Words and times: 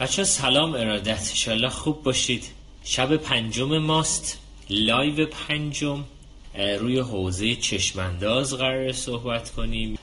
بچه‌ها 0.00 0.24
سلام 0.24 0.74
ارادت. 0.74 1.28
انشالله 1.28 1.68
خوب 1.68 2.02
باشید. 2.02 2.44
شب 2.84 3.16
پنجم 3.16 3.78
ماست. 3.78 4.38
live 4.70 5.26
پنجم. 5.26 6.04
روی 6.80 6.98
حوزه 6.98 7.54
چشمانداز 7.54 8.54
قرار 8.54 8.92
صحبت 8.92 9.50
کنیم. 9.50 9.98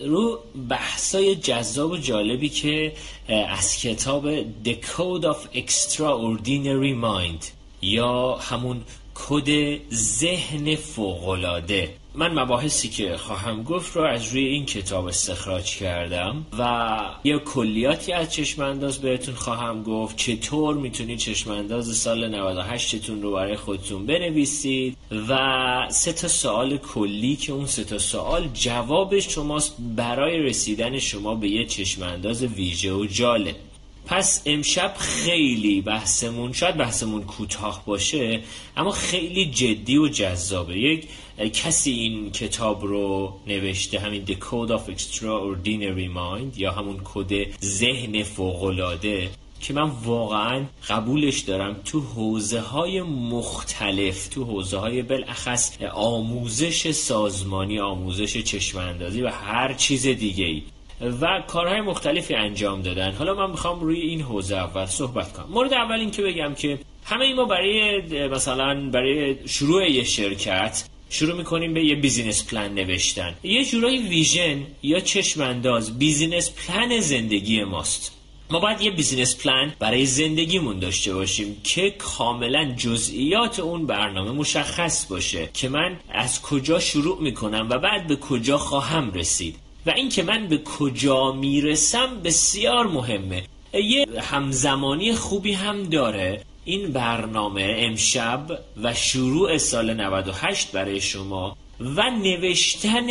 رو 0.00 0.40
بحثای 0.68 1.36
جذاب 1.36 1.90
و 1.90 1.96
جالبی 1.96 2.48
که 2.48 2.92
از 3.28 3.76
کتاب 3.76 4.42
The 4.42 4.76
Code 4.82 5.24
of 5.24 5.56
Extraordinary 5.56 6.94
Mind 7.04 7.44
یا 7.82 8.34
همون 8.34 8.82
کد 9.14 9.78
ذهن 9.92 10.76
فوقالعاده. 10.76 11.94
من 12.16 12.38
مباحثی 12.38 12.88
که 12.88 13.16
خواهم 13.16 13.62
گفت 13.62 13.96
رو 13.96 14.02
از 14.02 14.32
روی 14.32 14.44
این 14.44 14.66
کتاب 14.66 15.06
استخراج 15.06 15.76
کردم 15.76 16.46
و 16.58 17.00
یه 17.24 17.38
کلیاتی 17.38 18.12
از 18.12 18.32
چشمانداز 18.32 18.98
بهتون 18.98 19.34
خواهم 19.34 19.82
گفت 19.82 20.16
چطور 20.16 20.76
می‌تونید 20.76 21.18
چشمانداز 21.18 21.96
سال 21.96 22.28
98 22.28 23.06
تون 23.06 23.22
رو 23.22 23.32
برای 23.32 23.56
خودتون 23.56 24.06
بنویسید 24.06 24.96
و 25.28 25.38
سه 25.90 26.12
تا 26.12 26.28
سوال 26.28 26.76
کلی 26.76 27.36
که 27.36 27.52
اون 27.52 27.66
سه 27.66 27.84
تا 27.84 27.98
سوال 27.98 28.48
جوابش 28.54 29.34
شماست 29.34 29.76
برای 29.96 30.38
رسیدن 30.38 30.98
شما 30.98 31.34
به 31.34 31.48
یه 31.48 31.64
چشمانداز 31.64 32.42
ویژه 32.42 32.92
و 32.92 33.06
جالب. 33.06 33.54
پس 34.06 34.42
امشب 34.46 34.94
خیلی 34.98 35.80
بحثمون 35.80 36.52
شاید 36.52 36.76
بحثمون 36.76 37.22
کوتاه 37.22 37.82
باشه 37.86 38.40
اما 38.76 38.90
خیلی 38.90 39.46
جدی 39.46 39.98
و 39.98 40.08
جذابه. 40.08 40.78
یک 40.78 41.08
کسی 41.52 41.90
این 41.90 42.30
کتاب 42.30 42.84
رو 42.84 43.34
نوشته 43.46 43.98
همین 43.98 44.24
The 44.26 44.34
Code 44.34 44.70
of 44.70 44.90
Extraordinary 44.96 46.08
Mind 46.16 46.58
یا 46.58 46.72
همون 46.72 47.00
کد 47.04 47.30
ذهن 47.62 48.22
فوقلاده 48.22 49.30
که 49.60 49.74
من 49.74 49.90
واقعا 50.04 50.64
قبولش 50.88 51.40
دارم. 51.40 51.76
تو 51.84 52.00
حوزه 52.00 52.60
های 52.60 53.02
مختلف 53.02 54.28
تو 54.28 54.44
حوزه 54.44 54.78
های 54.78 55.02
بالاخص 55.02 55.82
آموزش 55.92 56.90
سازمانی 56.90 57.78
آموزش 57.78 58.36
چشماندازی 58.36 59.22
و 59.22 59.28
هر 59.28 59.74
چیز 59.74 60.06
دیگه 60.06 60.44
ای 60.44 60.62
و 61.20 61.42
کارهای 61.46 61.80
مختلفی 61.80 62.34
انجام 62.34 62.82
دادن. 62.82 63.12
حالا 63.12 63.34
من 63.34 63.50
می‌خوام 63.50 63.80
روی 63.80 64.00
این 64.00 64.20
حوزه 64.20 64.56
اول 64.56 64.86
صحبت 64.86 65.32
کنم. 65.32 65.46
مورد 65.50 65.72
اول 65.72 66.00
این 66.00 66.10
که 66.10 66.22
بگم 66.22 66.54
که 66.54 66.78
همه 67.04 67.34
ما 67.34 67.44
برای 67.44 68.02
مثلا 68.28 68.90
برای 68.90 69.48
شروع 69.48 69.90
یه 69.90 70.04
شرکت 70.04 70.84
شروع 71.10 71.36
می‌کنیم 71.36 71.74
به 71.74 71.84
یه 71.84 71.94
business 71.94 72.46
plan 72.46 72.74
نوشتن. 72.74 73.34
یه 73.42 73.64
جورای 73.64 73.98
vision 73.98 74.66
یا 74.82 75.00
چشمانداز 75.00 75.98
business 75.98 76.50
plan 76.50 77.00
زندگی 77.00 77.64
ماست. 77.64 78.12
ما 78.50 78.58
باید 78.60 78.80
یه 78.80 78.90
business 78.90 79.36
plan 79.36 79.72
برای 79.78 80.06
زندگیمون 80.06 80.78
داشته 80.78 81.14
باشیم 81.14 81.56
که 81.64 81.90
کاملا 81.90 82.74
جزئیات 82.76 83.60
اون 83.60 83.86
برنامه 83.86 84.30
مشخص 84.30 85.06
باشه 85.06 85.48
که 85.54 85.68
من 85.68 85.96
از 86.12 86.42
کجا 86.42 86.80
شروع 86.80 87.22
می‌کنم 87.22 87.66
و 87.70 87.78
بعد 87.78 88.06
به 88.06 88.16
کجا 88.16 88.58
خواهم 88.58 89.12
رسید. 89.12 89.56
و 89.86 89.90
اینکه 89.90 90.22
من 90.22 90.46
به 90.46 90.58
کجا 90.58 91.32
می‌رسم 91.32 92.20
بسیار 92.24 92.86
مهمه. 92.86 93.42
یه 93.72 94.06
همزمانی 94.20 95.14
خوبی 95.14 95.52
هم 95.52 95.82
داره 95.82 96.42
این 96.64 96.92
برنامه 96.92 97.76
امشب 97.78 98.58
و 98.82 98.94
شروع 98.94 99.58
سال 99.58 99.94
98 99.94 100.72
برای 100.72 101.00
شما 101.00 101.56
و 101.80 102.10
نوشتن 102.10 103.06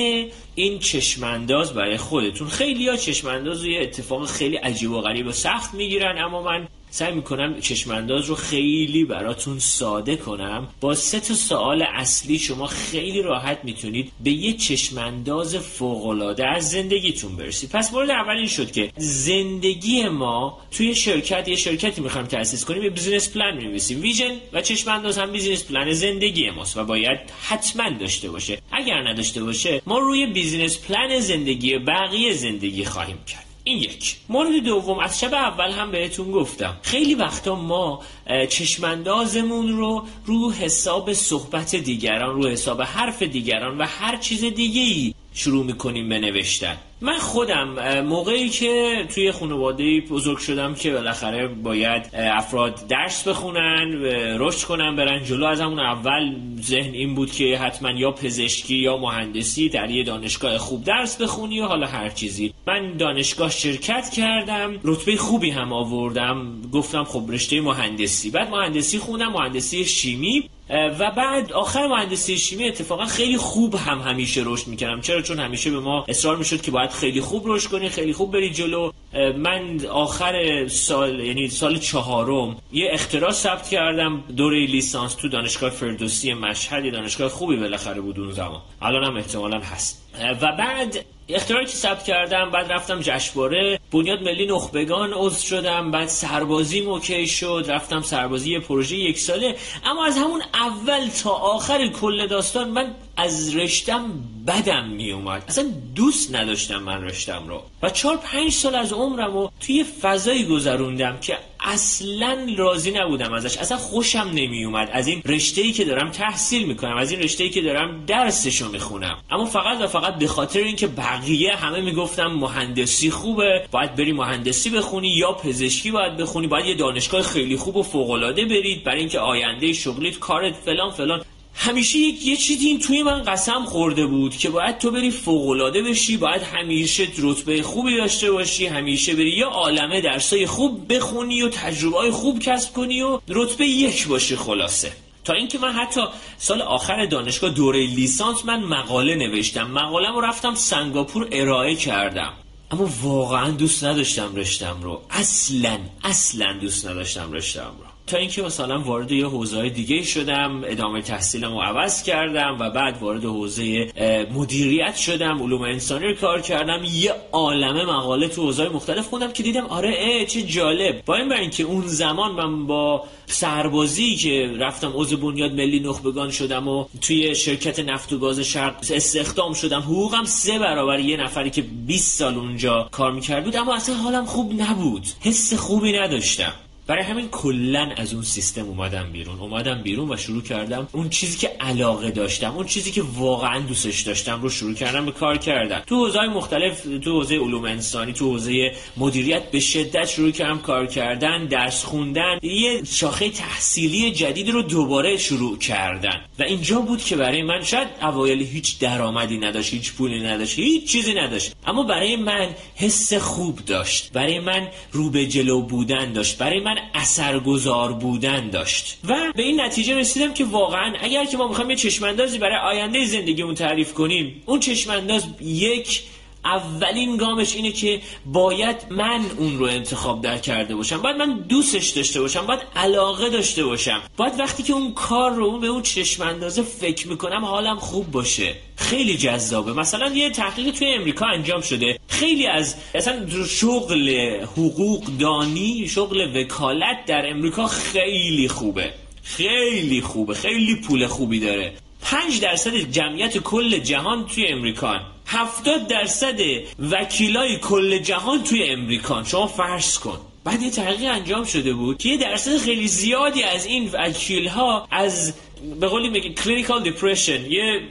این 0.56 0.80
چشمانداز 0.80 1.74
برای 1.74 1.98
خودتون. 1.98 2.48
خیلی 2.48 2.90
ها 2.90 2.96
چشمانداز 2.96 3.66
یه 3.66 3.82
اتفاق 3.82 4.26
خیلی 4.26 4.56
عجیب 4.56 4.92
و 4.92 5.02
غریب 5.02 5.28
و 5.28 5.32
سخت 5.32 5.74
می‌گیرن 5.74 6.18
اما 6.18 6.42
من 6.42 6.68
سعی 6.96 7.16
می‌کنم 7.16 7.60
چشمانداز 7.62 8.26
رو 8.26 8.36
خیلی 8.36 9.04
براتون 9.04 9.60
ساده 9.60 10.16
کنم. 10.16 10.68
با 10.82 10.96
سه 10.96 11.20
تا 11.20 11.34
سوال 11.34 11.82
اصلی 11.94 12.40
شما 12.40 12.68
خیلی 12.68 13.22
راحت 13.22 13.60
می‌تونید 13.64 14.12
به 14.24 14.32
یه 14.32 14.54
چشمانداز 14.54 15.56
فوقالعاده 15.56 16.48
از 16.48 16.72
زندگیتون 16.72 17.36
برسید. 17.36 17.70
پس 17.70 17.94
مورد 17.94 18.10
اول 18.10 18.38
این 18.38 18.48
شد 18.48 18.72
که 18.72 18.92
زندگی 18.98 20.08
ما 20.08 20.60
توی 20.72 20.96
شرکت 20.96 21.48
یه 21.48 21.56
شرکتی 21.56 22.02
می‌خوایم 22.02 22.28
تأسیس 22.28 22.66
کنیم 22.66 22.84
یه 22.84 22.90
business 22.90 23.34
plan 23.34 23.58
می‌نویسیم. 23.58 24.02
vision 24.02 24.36
و 24.54 24.62
چشمانداز 24.62 25.18
هم 25.18 25.32
business 25.32 25.64
plan 25.64 25.94
زندگی 25.94 26.50
ماست 26.50 26.78
و 26.78 26.84
باید 26.84 27.20
حتما 27.42 27.90
داشته 27.90 28.30
باشه. 28.30 28.58
اگر 28.72 29.08
نداشته 29.08 29.44
باشه 29.44 29.82
ما 29.86 29.98
روی 30.00 30.26
بیزینس 30.26 30.78
پلان 30.78 31.20
زندگی 31.20 31.78
بقیه 31.78 32.34
زندگی 32.34 32.86
خواهیم 32.86 33.18
کرد. 33.28 33.53
این 33.64 33.78
یک. 33.78 34.16
مورد 34.30 34.64
دوم 34.64 35.00
از 35.00 35.20
شب 35.20 35.34
اول 35.34 35.72
هم 35.72 35.92
بهتون 35.92 36.32
گفتم. 36.32 36.78
خیلی 36.82 37.16
وقتا 37.16 37.56
ما 37.56 38.02
چشماندازمون 38.50 39.78
رو 39.78 40.06
رو 40.26 40.52
حساب 40.52 41.14
صحبت 41.14 41.76
دیگران 41.76 42.36
رو 42.36 42.48
حساب 42.48 42.82
حرف 42.82 43.22
دیگران 43.22 43.78
و 43.78 43.86
هر 43.86 44.18
چیز 44.18 44.44
دیگه 44.44 44.82
ای 44.82 45.13
شروع 45.34 45.66
می‌کنیم 45.66 46.10
به 46.10 46.20
نوشتن. 46.20 46.78
من 47.02 47.18
خودم 47.18 48.00
موقعی 48.02 48.50
که 48.50 49.06
توی 49.16 49.32
خانواده 49.32 50.02
بزرگ 50.02 50.38
شدم 50.38 50.76
که 50.76 50.92
بالاخره 50.92 51.48
باید 51.48 52.10
افراد 52.14 52.88
درس 52.90 53.28
بخونن 53.28 54.02
رشد 54.40 54.68
کنن 54.68 54.96
برن 54.96 55.24
جلو 55.24 55.46
از 55.46 55.62
همون 55.62 55.80
اول 55.80 56.36
ذهن 56.62 56.94
این 56.94 57.16
بود 57.16 57.32
که 57.32 57.58
حتما 57.58 57.92
یا 57.92 58.12
پزشکی 58.12 58.76
یا 58.76 58.98
مهندسی 58.98 59.70
در 59.70 59.90
یه 59.90 60.04
دانشگاه 60.04 60.58
خوب 60.58 60.84
درس 60.84 61.22
بخونی 61.22 61.60
و 61.62 61.66
حالا 61.66 61.88
هر 61.88 62.10
چیزی. 62.10 62.54
من 62.68 62.98
دانشگاه 62.98 63.50
شرکت 63.50 64.10
کردم 64.10 64.80
رتبه 64.84 65.16
خوبی 65.16 65.50
هم 65.50 65.74
آوردم 65.74 66.62
گفتم 66.74 67.04
خب 67.04 67.24
رشته 67.30 67.62
مهندسی. 67.62 68.32
بعد 68.32 68.50
مهندسی 68.50 69.00
خوندم 69.00 69.32
مهندسی 69.32 69.86
شیمی. 69.86 70.50
و 70.70 71.12
بعد 71.12 71.54
آخر 71.54 71.88
مهندسی 71.88 72.38
شیمی 72.38 72.68
اتفاقا 72.68 73.06
خیلی 73.06 73.38
خوب 73.38 73.76
هم 73.76 74.00
همیشه 74.00 74.42
رشد 74.46 74.68
می‌کردم. 74.68 75.02
چرا؟ 75.02 75.22
چون 75.22 75.40
همیشه 75.40 75.72
به 75.72 75.80
ما 75.80 76.06
اصرار 76.08 76.38
می‌شد 76.38 76.62
که 76.62 76.72
باید 76.72 76.90
خیلی 76.90 77.22
خوب 77.22 77.44
رشد 77.46 77.70
کنی 77.70 77.90
خیلی 77.90 78.14
خوب 78.14 78.32
بری 78.32 78.50
جلو. 78.50 78.92
من 79.38 79.86
آخر 79.86 80.68
سال 80.68 81.20
یعنی 81.20 81.50
سال 81.50 81.78
چهارم 81.78 82.58
یه 82.74 82.90
اختراع 82.92 83.32
ثبت 83.32 83.70
کردم. 83.70 84.24
دوره 84.38 84.66
لیسانس 84.66 85.14
تو 85.16 85.30
دانشگاه 85.30 85.70
فردوسی 85.70 86.34
مشهد 86.34 86.92
دانشگاه 86.92 87.30
خوبی 87.30 87.56
بالاخره 87.56 88.02
بود 88.02 88.20
اون 88.20 88.32
زمان. 88.32 88.62
الان 88.82 89.04
هم 89.04 89.18
احتمالا 89.18 89.60
هست. 89.60 90.04
و 90.42 90.52
بعد 90.58 91.06
اختراعی 91.30 91.66
که 91.66 91.72
ثبت 91.72 92.04
کردم 92.04 92.52
بعد 92.52 92.72
رفتم 92.72 93.00
جشنواره. 93.00 93.80
بنیاد 93.92 94.24
ملی 94.24 94.46
نخبگان 94.46 95.14
عضو 95.14 95.48
شدم. 95.48 95.92
بعد 95.92 96.08
سربازی 96.08 96.80
اوکی 96.80 97.28
شد. 97.28 97.66
رفتم 97.68 98.02
سربازی 98.02 98.60
پروژه 98.60 98.96
یک 98.96 99.20
ساله. 99.20 99.56
اما 99.86 100.06
از 100.06 100.18
همون 100.18 100.42
اول 100.54 101.10
تا 101.24 101.32
آخر 101.32 101.88
کل 101.88 102.28
داستان 102.28 102.70
من 102.70 102.96
از 103.18 103.56
رشتم 103.56 104.06
بدم 104.48 104.90
می 104.90 105.12
اومد 105.12 105.44
اصلا 105.48 105.66
دوست 105.96 106.36
نداشتم 106.36 106.84
من 106.84 107.04
رشتم 107.04 107.48
رو. 107.48 107.64
و 107.82 107.90
چهار 107.90 108.18
پنج 108.18 108.52
سال 108.52 108.76
از 108.76 108.94
عمرم 108.94 109.34
رو 109.34 109.52
توی 109.60 109.84
فضایی 109.84 110.46
گذروندم 110.46 111.18
که 111.22 111.38
اصلا 111.64 112.48
راضی 112.58 112.92
نبودم 112.92 113.34
ازش. 113.34 113.58
اصلا 113.58 113.78
خوشم 113.78 114.32
نمی 114.34 114.66
اومد 114.66 114.90
از 114.94 115.08
این 115.08 115.22
رشته 115.26 115.62
ای 115.62 115.72
که 115.72 115.86
دارم 115.86 116.12
تحصیل 116.12 116.68
می‌کنم 116.68 116.98
از 116.98 117.12
این 117.12 117.22
رشته 117.22 117.44
ای 117.44 117.50
که 117.50 117.62
دارم 117.62 118.06
درسشو 118.06 118.70
می‌خونم. 118.70 119.18
اما 119.32 119.46
فقط 119.46 119.82
و 119.82 119.88
فقط 119.88 120.16
به 120.16 120.28
خاطر 120.28 120.60
اینکه 120.60 120.88
بقیه 120.88 121.56
همه 121.56 121.82
می‌گفتم 121.82 122.28
مهندسی 122.28 123.10
خوبه 123.10 123.66
باید 123.72 123.96
بری 123.96 124.12
مهندسی 124.12 124.70
بخونی 124.70 125.08
یا 125.08 125.32
پزشکی 125.32 125.92
باید 125.92 126.18
بخونی 126.18 126.48
باید 126.48 126.66
یه 126.66 126.76
دانشگاه 126.76 127.22
خیلی 127.22 127.58
خوب 127.58 127.76
و 127.76 127.84
فوق 127.84 128.10
العاده 128.10 128.46
برید 128.46 128.84
برای 128.84 129.00
اینکه 129.00 129.20
آینده 129.20 129.74
شغلیت 129.74 130.20
کارت 130.20 130.56
فلان 130.56 130.92
فلان. 130.92 131.22
همیشه 131.56 131.98
یک 131.98 132.26
یه 132.26 132.38
چیزی 132.38 132.68
این 132.68 132.80
توی 132.80 133.04
من 133.04 133.24
قسم 133.24 133.66
خورده 133.66 134.06
بود 134.06 134.38
که 134.38 134.50
باید 134.50 134.78
تو 134.78 134.92
بری 134.92 135.12
فوقالعاده 135.12 135.84
بشی 135.84 136.18
باید 136.18 136.42
همیشه 136.42 137.08
رتبه 137.18 137.62
خوبی 137.62 137.98
داشته 137.98 138.32
باشی 138.32 138.66
همیشه 138.66 139.16
بری 139.16 139.38
یه 139.38 139.46
عالمه 139.46 140.02
درسای 140.02 140.46
خوب 140.46 140.94
بخونی 140.94 141.42
و 141.42 141.50
تجربه 141.50 142.12
خوب 142.12 142.40
کسب 142.40 142.74
کنی 142.74 143.02
و 143.02 143.20
رتبه 143.30 143.66
یک 143.66 144.08
باشی 144.08 144.36
خلاصه. 144.36 144.92
تا 145.24 145.34
اینکه 145.34 145.60
من 145.60 145.72
حتی 145.72 146.02
سال 146.38 146.62
آخر 146.62 147.06
دانشگاه 147.06 147.50
دوره 147.50 147.88
لیسانس 147.88 148.46
من 148.46 148.64
مقاله 148.64 149.16
نوشتم. 149.16 149.72
مقاله 149.72 150.10
رو 150.10 150.22
رفتم 150.22 150.56
سنگاپور 150.56 151.28
ارائه 151.32 151.76
کردم. 151.76 152.34
اما 152.72 152.90
واقعا 153.04 153.52
دوست 153.52 153.84
نداشتم 153.84 154.36
رشتم 154.36 154.80
رو. 154.82 155.02
اصلا 155.10 155.80
اصلا 156.04 156.58
دوست 156.62 156.88
نداشتم 156.88 157.32
رشتم 157.32 157.72
رو. 157.80 157.93
تا 158.08 158.18
اینکه 158.18 158.42
مثلا 158.42 158.80
وارد 158.80 159.12
یه 159.12 159.28
حوزه 159.28 159.70
دیگه 159.70 160.04
شدم 160.04 160.62
ادامه 160.66 161.02
تحصیلم 161.02 161.54
رو 161.54 161.62
عوض 161.62 162.04
کردم 162.04 162.58
و 162.60 162.70
بعد 162.70 162.98
وارد 163.02 163.26
حوزه 163.26 163.92
مدیریت 164.34 164.96
شدم 164.96 165.44
علوم 165.44 165.62
انسانی 165.62 166.08
رو 166.08 166.14
کار 166.16 166.42
کردم. 166.42 166.84
یه 166.84 167.14
عالمه 167.32 167.86
مقاله 167.86 168.28
تو 168.28 168.42
حوزه 168.42 168.70
مختلف 168.70 169.08
خوندم 169.08 169.32
که 169.32 169.44
دیدم 169.44 169.66
آره 169.66 169.96
اه 170.00 170.26
چه 170.26 170.42
جالب. 170.42 171.06
با 171.06 171.16
این 171.16 171.30
برای 171.30 171.42
اینکه 171.42 171.64
اون 171.64 171.88
زمان 171.88 172.32
من 172.32 172.68
با 172.68 173.04
سربازی 173.26 174.16
که 174.16 174.54
رفتم 174.60 174.92
عضو 174.96 175.18
بنیاد 175.18 175.52
ملی 175.52 175.80
نخبگان 175.80 176.32
شدم 176.32 176.68
و 176.68 176.86
توی 177.02 177.36
شرکت 177.36 177.80
نفت 177.80 178.14
و 178.14 178.20
گاز 178.20 178.40
شرق 178.40 178.76
استخدام 178.92 179.54
شدم 179.54 179.80
حقوقم 179.80 180.24
سه 180.24 180.60
برابر 180.60 181.00
یه 181.00 181.18
نفری 181.18 181.50
که 181.50 181.62
20 181.62 182.18
سال 182.18 182.36
اونجا 182.36 182.90
کار 182.92 183.12
می‌کرد 183.12 183.44
بود 183.44 183.56
اما 183.56 183.76
اصلا 183.76 183.96
حالم 183.96 184.26
خوب 184.26 184.62
نبود. 184.62 185.04
حس 185.22 185.54
خوبی 185.54 185.92
نداشتم. 185.92 186.54
برای 186.88 187.04
همین 187.04 187.30
کلا 187.30 187.92
از 187.98 188.14
اون 188.14 188.24
سیستم 188.24 188.66
اومدم 188.66 189.12
بیرون. 189.12 189.40
اومدم 189.40 189.82
بیرون 189.82 190.14
و 190.14 190.18
شروع 190.18 190.42
کردم 190.42 190.88
اون 190.92 191.10
چیزی 191.10 191.38
که 191.38 191.48
علاقه 191.48 192.12
داشتم 192.12 192.56
اون 192.56 192.66
چیزی 192.66 192.92
که 192.92 193.04
واقعا 193.16 193.60
دوستش 193.60 194.02
داشتم 194.02 194.42
رو 194.42 194.50
شروع 194.50 194.74
کردم 194.74 195.06
به 195.06 195.12
کار 195.12 195.38
کردن. 195.38 195.80
تو 195.88 195.96
حوزه 195.96 196.28
مختلف 196.28 196.88
تو 197.04 197.12
حوزه 197.12 197.36
علوم 197.36 197.64
انسانی 197.64 198.14
تو 198.14 198.32
حوزه 198.32 198.72
مدیریت 198.98 199.52
به 199.52 199.60
شدت 199.60 200.06
شروع 200.06 200.32
کردم 200.32 200.58
کار 200.58 200.88
کردن 200.88 201.46
درس 201.46 201.84
خوندن. 201.84 202.40
یه 202.42 202.84
شاخه 202.84 203.30
تحصیلی 203.30 204.12
جدید 204.12 204.50
رو 204.50 204.62
دوباره 204.62 205.18
شروع 205.18 205.58
کردن. 205.58 206.22
و 206.40 206.44
اینجا 206.44 206.80
بود 206.80 207.04
که 207.04 207.16
برای 207.16 207.44
من 207.44 207.64
شاید 207.64 207.88
اوایل 208.02 208.42
هیچ 208.42 208.80
درآمدی 208.80 209.38
نداشت 209.38 209.74
هیچ 209.74 209.94
پولی 209.94 210.20
نداشت 210.20 210.60
هیچ 210.60 210.92
چیزی 210.92 211.14
نداشت. 211.14 211.54
اما 211.68 211.84
برای 211.84 212.16
من 212.16 212.50
حس 212.76 213.14
خوب 213.14 213.60
داشت. 213.66 214.12
برای 214.14 214.40
من 214.40 214.68
رو 214.92 215.10
به 215.10 215.28
جلو 215.28 215.62
بودن 215.62 216.14
داشت. 216.14 216.38
برای 216.38 216.60
من 216.60 216.73
اثرگذار 216.94 217.94
بودن 217.94 218.50
داشت. 218.50 218.98
و 219.04 219.32
به 219.36 219.44
این 219.44 219.62
نتیجه 219.62 219.96
رسیدم 219.96 220.34
که 220.34 220.46
واقعا 220.46 220.94
اگر 221.02 221.26
که 221.26 221.38
ما 221.38 221.48
می‌خوایم 221.48 221.70
یه 221.70 221.76
چشماندازی 221.76 222.38
برای 222.38 222.58
آینده 222.58 223.06
زندگیمون 223.06 223.56
تعریف 223.56 223.94
کنیم 223.94 224.44
اون 224.46 224.60
چشمانداز 224.60 225.26
یک 225.42 226.04
اولین 226.46 227.18
گامش 227.18 227.56
اینه 227.56 227.72
که 227.72 228.02
باید 228.26 228.76
من 228.90 229.22
اون 229.38 229.58
رو 229.58 229.66
انتخاب 229.66 230.22
در 230.22 230.38
کرده 230.38 230.76
باشم. 230.76 231.02
باید 231.02 231.18
من 231.18 231.40
دوستش 231.40 231.90
داشته 231.90 232.22
باشم 232.22 232.46
باید 232.46 232.60
علاقه 232.76 233.30
داشته 233.30 233.64
باشم. 233.64 234.02
باید 234.18 234.40
وقتی 234.40 234.64
که 234.64 234.74
اون 234.74 234.94
کار 234.94 235.32
رو 235.32 235.60
به 235.60 235.68
اون 235.68 235.82
چشم 235.82 236.24
اندازه 236.24 236.62
فکر 236.62 237.08
می‌کنم 237.08 237.46
حالم 237.46 237.80
خوب 237.80 238.12
باشه. 238.12 238.56
خیلی 238.76 239.18
جذابه. 239.18 239.74
مثلا 239.74 240.10
یه 240.10 240.30
تحقیق 240.30 240.76
توی 240.76 240.88
امریکا 240.88 241.26
انجام 241.26 241.62
شده. 241.62 242.00
خیلی 242.08 242.48
از 242.48 242.76
اصلا 242.96 243.46
شغل 243.50 244.36
حقوق 244.44 245.06
دانی 245.20 245.88
شغل 245.88 246.38
وکالت 246.38 247.06
در 247.08 247.30
امریکا 247.30 247.68
خیلی 247.68 248.48
خوبه. 248.48 248.94
خیلی 249.24 250.02
خوبه. 250.02 250.34
خیلی 250.34 250.76
پول 250.76 251.08
خوبی 251.08 251.40
داره. 251.40 251.74
5 252.02 252.40
درصد 252.42 252.76
جمعیت 252.76 253.38
کل 253.38 253.78
جهان 253.78 254.26
توی 254.26 254.48
امریکان. 254.48 255.02
70 255.26 255.88
درصد 255.88 256.40
وکیلای 256.80 257.58
کل 257.58 257.98
جهان 257.98 258.44
توی 258.44 258.70
امریکان. 258.70 259.24
شما 259.24 259.48
فرض 259.48 259.98
کن. 259.98 260.18
بعد 260.44 260.62
یه 260.62 260.72
تحقیق 260.72 261.12
انجام 261.12 261.44
شده 261.44 261.74
بود 261.74 261.98
که 261.98 262.10
یه 262.10 262.18
درصد 262.18 262.58
خیلی 262.58 262.88
زیادی 262.88 263.44
از 263.44 263.66
این 263.66 263.90
وکیل 263.94 264.48
ها 264.48 264.88
از 264.92 265.34
به 265.80 265.88
قولی 265.88 266.10
میگه 266.10 266.30
clinical 266.30 266.84
depression 266.84 267.52
یه 267.52 267.82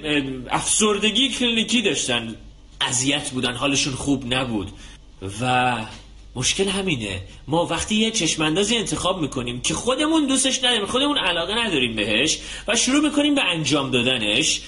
افسردگی 0.51 1.29
کلینیکی 1.29 1.83
داشتن. 1.83 2.37
اذیت 2.81 3.31
بودن 3.31 3.55
حالشون 3.55 3.95
خوب 3.95 4.35
نبود. 4.35 4.69
و 5.41 5.77
مشکل 6.37 6.69
همینه. 6.69 7.21
ما 7.49 7.67
وقتی 7.67 7.95
یه 7.95 8.11
چشماندازی 8.11 8.77
انتخاب 8.77 9.21
می‌کنیم 9.21 9.61
که 9.61 9.75
خودمون 9.75 10.27
دوستش 10.27 10.59
نداریم 10.59 10.87
خودمون 10.87 11.19
علاقه 11.19 11.55
نداریم 11.55 11.97
بهش 11.97 12.39
و 12.69 12.77
شروع 12.77 13.01
می‌کنیم 13.01 13.35
به 13.35 13.45
انجام 13.45 13.91
دادنش 13.91 14.61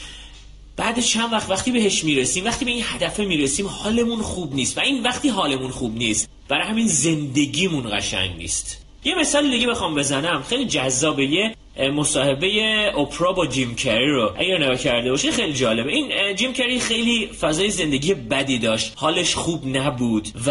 بعد 0.76 1.00
چند 1.00 1.32
وقت 1.32 1.50
وقتی 1.50 1.71
بهش 1.71 2.05
می‌رسیم 2.05 2.44
وقتی 2.44 2.65
به 2.65 2.71
این 2.71 2.85
هدفه 2.87 3.25
می‌رسیم 3.25 3.67
حالمون 3.67 4.23
خوب 4.23 4.55
نیست. 4.55 4.79
و 4.79 4.81
این 4.81 5.03
وقتی 5.03 5.29
حالمون 5.29 5.71
خوب 5.71 5.97
نیست 5.97 6.29
برای 6.49 6.69
همین 6.69 6.87
زندگیمون 6.87 7.99
قشنگ 7.99 8.37
نیست. 8.37 8.81
یه 9.05 9.15
مثال 9.15 9.50
دیگه 9.50 9.67
بخوام 9.67 9.94
بزنم. 9.94 10.43
خیلی 10.43 10.65
جذابه 10.65 11.25
یه 11.26 11.55
مصاحبه 11.94 12.49
اپرا 12.97 13.32
با 13.32 13.47
جیم 13.47 13.75
کری 13.75 14.11
رو. 14.11 14.35
اگر 14.38 14.59
نگاه 14.59 14.76
کرده 14.76 15.11
باشید 15.11 15.31
خیلی 15.31 15.53
جالبه. 15.53 15.93
این 15.93 16.37
جیم 16.37 16.53
کری 16.53 16.81
خیلی 16.81 17.27
فضای 17.27 17.70
زندگی 17.70 18.15
بدی 18.15 18.59
داشت. 18.59 18.93
حالش 18.97 19.35
خوب 19.35 19.77
نبود 19.77 20.29
و 20.47 20.50